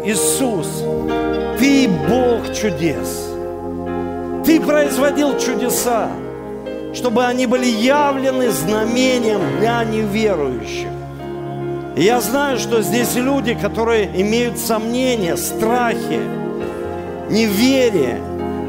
[0.07, 0.85] Иисус,
[1.59, 3.30] Ты Бог чудес.
[4.45, 6.09] Ты производил чудеса,
[6.95, 10.89] чтобы они были явлены знамением для неверующих.
[11.97, 16.21] И я знаю, что здесь люди, которые имеют сомнения, страхи,
[17.29, 18.21] неверие.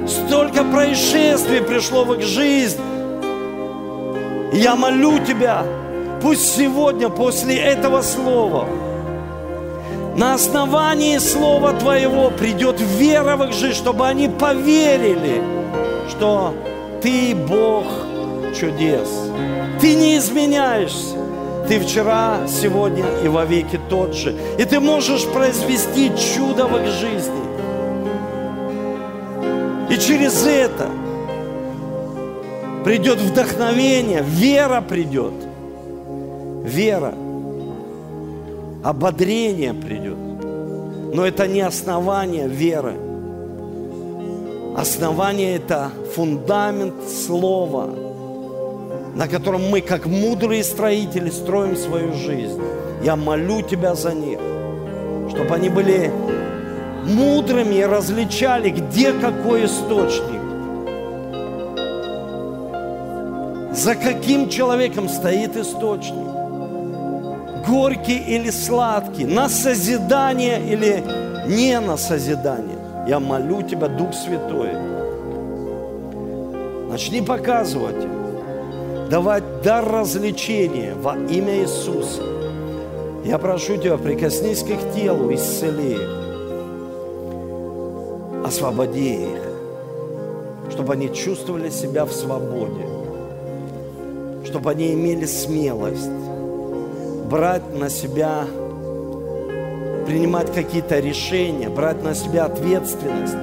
[0.07, 2.79] Столько происшествий пришло в их жизнь.
[4.53, 5.63] Я молю Тебя,
[6.21, 8.67] пусть сегодня, после этого слова,
[10.15, 15.41] на основании Слова Твоего придет вера в их жизнь, чтобы они поверили,
[16.11, 16.53] что
[17.01, 17.85] Ты Бог
[18.53, 19.09] чудес.
[19.79, 21.17] Ты не изменяешься.
[21.67, 24.35] Ты вчера, сегодня и во веки тот же.
[24.57, 27.41] И ты можешь произвести чудо в их жизни.
[29.89, 30.89] И через это
[32.83, 35.33] придет вдохновение, вера придет.
[36.63, 37.13] Вера.
[38.83, 40.17] Ободрение придет.
[41.13, 43.10] Но это не основание веры.
[44.81, 47.89] Основание– это фундамент Слова–
[49.15, 52.59] на котором мы, как мудрые строители, строим свою жизнь.
[53.03, 54.39] Я молю Тебя за них,
[55.29, 56.11] чтобы они были
[57.05, 60.41] мудрыми и различали, где какой источник.
[63.75, 66.27] За каким человеком стоит источник?
[67.67, 69.25] Горький или сладкий?
[69.25, 71.03] На созидание или
[71.47, 72.70] не на созидание?
[73.07, 74.69] Я молю Тебя, Дух Святой,
[76.89, 78.07] начни показывать
[79.09, 82.21] давать дар развлечения во имя Иисуса.
[83.25, 86.09] Я прошу Тебя, прикоснись к их телу, исцели их,
[88.45, 89.41] освободи их,
[90.71, 92.85] чтобы они чувствовали себя в свободе,
[94.45, 96.09] чтобы они имели смелость
[97.29, 98.45] брать на себя,
[100.05, 103.35] принимать какие-то решения, брать на себя ответственность,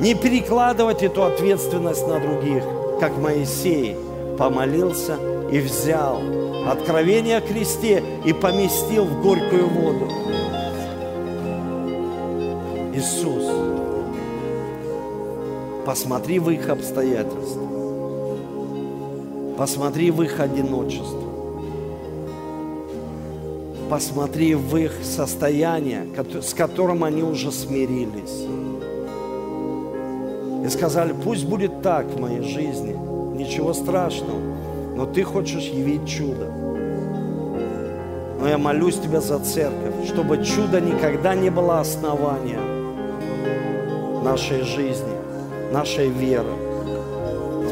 [0.00, 2.62] не перекладывать эту ответственность на других,
[3.00, 3.96] как Моисей–
[4.38, 5.16] помолился
[5.50, 6.20] и взял
[6.66, 10.08] откровение о кресте и поместил в горькую воду.
[12.94, 13.44] Иисус,
[15.84, 17.62] посмотри в их обстоятельства,
[19.56, 21.27] посмотри в их одиночество,
[23.88, 26.06] посмотри в их состояние,
[26.42, 28.46] с которым они уже смирились.
[30.64, 32.96] И сказали, пусть будет так в моей жизни–
[33.38, 34.40] ничего страшного,
[34.96, 36.52] но ты хочешь явить чудо.
[38.40, 42.78] Но я молюсь Тебя за церковь, чтобы чудо никогда не было основанием
[44.22, 45.16] нашей жизни,
[45.72, 46.52] нашей веры.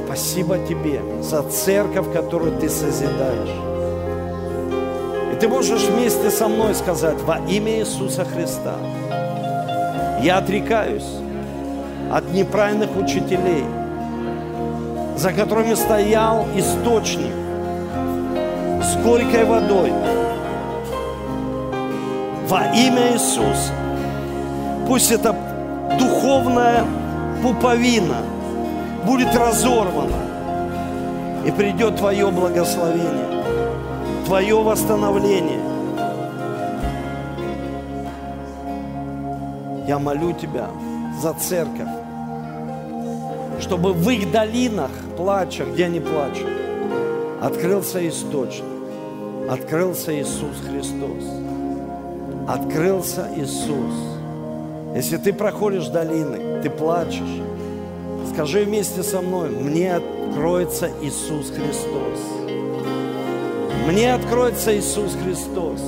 [0.05, 3.86] Спасибо Тебе за церковь, которую Ты созидаешь.
[5.37, 8.76] И Ты можешь вместе со мной сказать во имя Иисуса Христа.
[10.22, 11.11] Я отрекаюсь
[12.11, 13.64] от неправильных учителей–
[15.16, 17.32] за которыми стоял источник
[18.82, 19.93] с горькой водой.
[22.47, 23.72] Во имя Иисуса.
[24.87, 25.34] Пусть эта
[25.99, 26.84] духовная
[27.43, 28.18] пуповина
[29.05, 30.12] будет разорвана.
[31.45, 33.36] И придет Твое благословение,
[34.27, 35.61] Твое восстановление.
[39.87, 40.68] Я молю Тебя
[41.22, 41.89] за церковь
[43.61, 46.47] чтобы в их долинах плача, где они плачут,
[47.41, 48.64] открылся источник,
[49.49, 51.24] открылся Иисус Христос,
[52.49, 53.95] открылся Иисус.
[54.95, 57.43] Если ты проходишь долины, ты плачешь,
[58.33, 62.45] Скажи вместе со мной, мне откроется Иисус Христос.
[63.87, 65.80] Мне откроется Иисус Христос.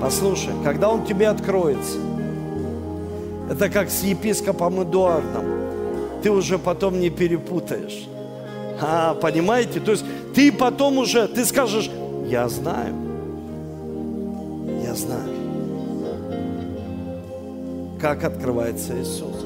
[0.00, 1.98] Послушай, когда Он тебе откроется,
[3.50, 5.44] это как с епископом Эдуардом.
[6.22, 8.06] Ты уже потом не перепутаешь.
[8.80, 9.80] А, понимаете?
[9.80, 11.90] То есть ты потом уже, ты скажешь,
[12.28, 12.94] я знаю.
[14.84, 15.28] Я знаю.
[18.00, 19.44] Как открывается Иисус.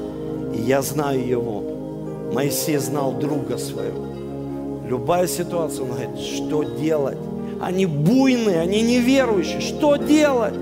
[0.53, 1.63] И я знаю Его.
[2.33, 4.10] Моисей знал друга своего.
[4.91, 7.17] Любая ситуация, он говорит, что делать?
[7.61, 9.61] Они буйные, они неверующие.
[9.61, 10.53] Что делать?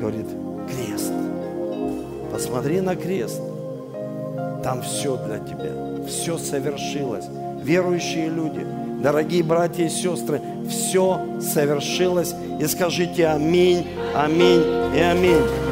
[0.00, 0.24] Говорит,
[0.66, 1.12] крест.
[2.32, 3.42] Посмотри на крест.
[4.62, 6.06] Там все для тебя.
[6.08, 7.26] Все совершилось.
[7.62, 8.66] Верующие люди,
[9.02, 10.40] дорогие братья и сестры,
[10.70, 12.34] все совершилось.
[12.58, 14.62] И скажите аминь, аминь
[14.96, 15.63] и аминь.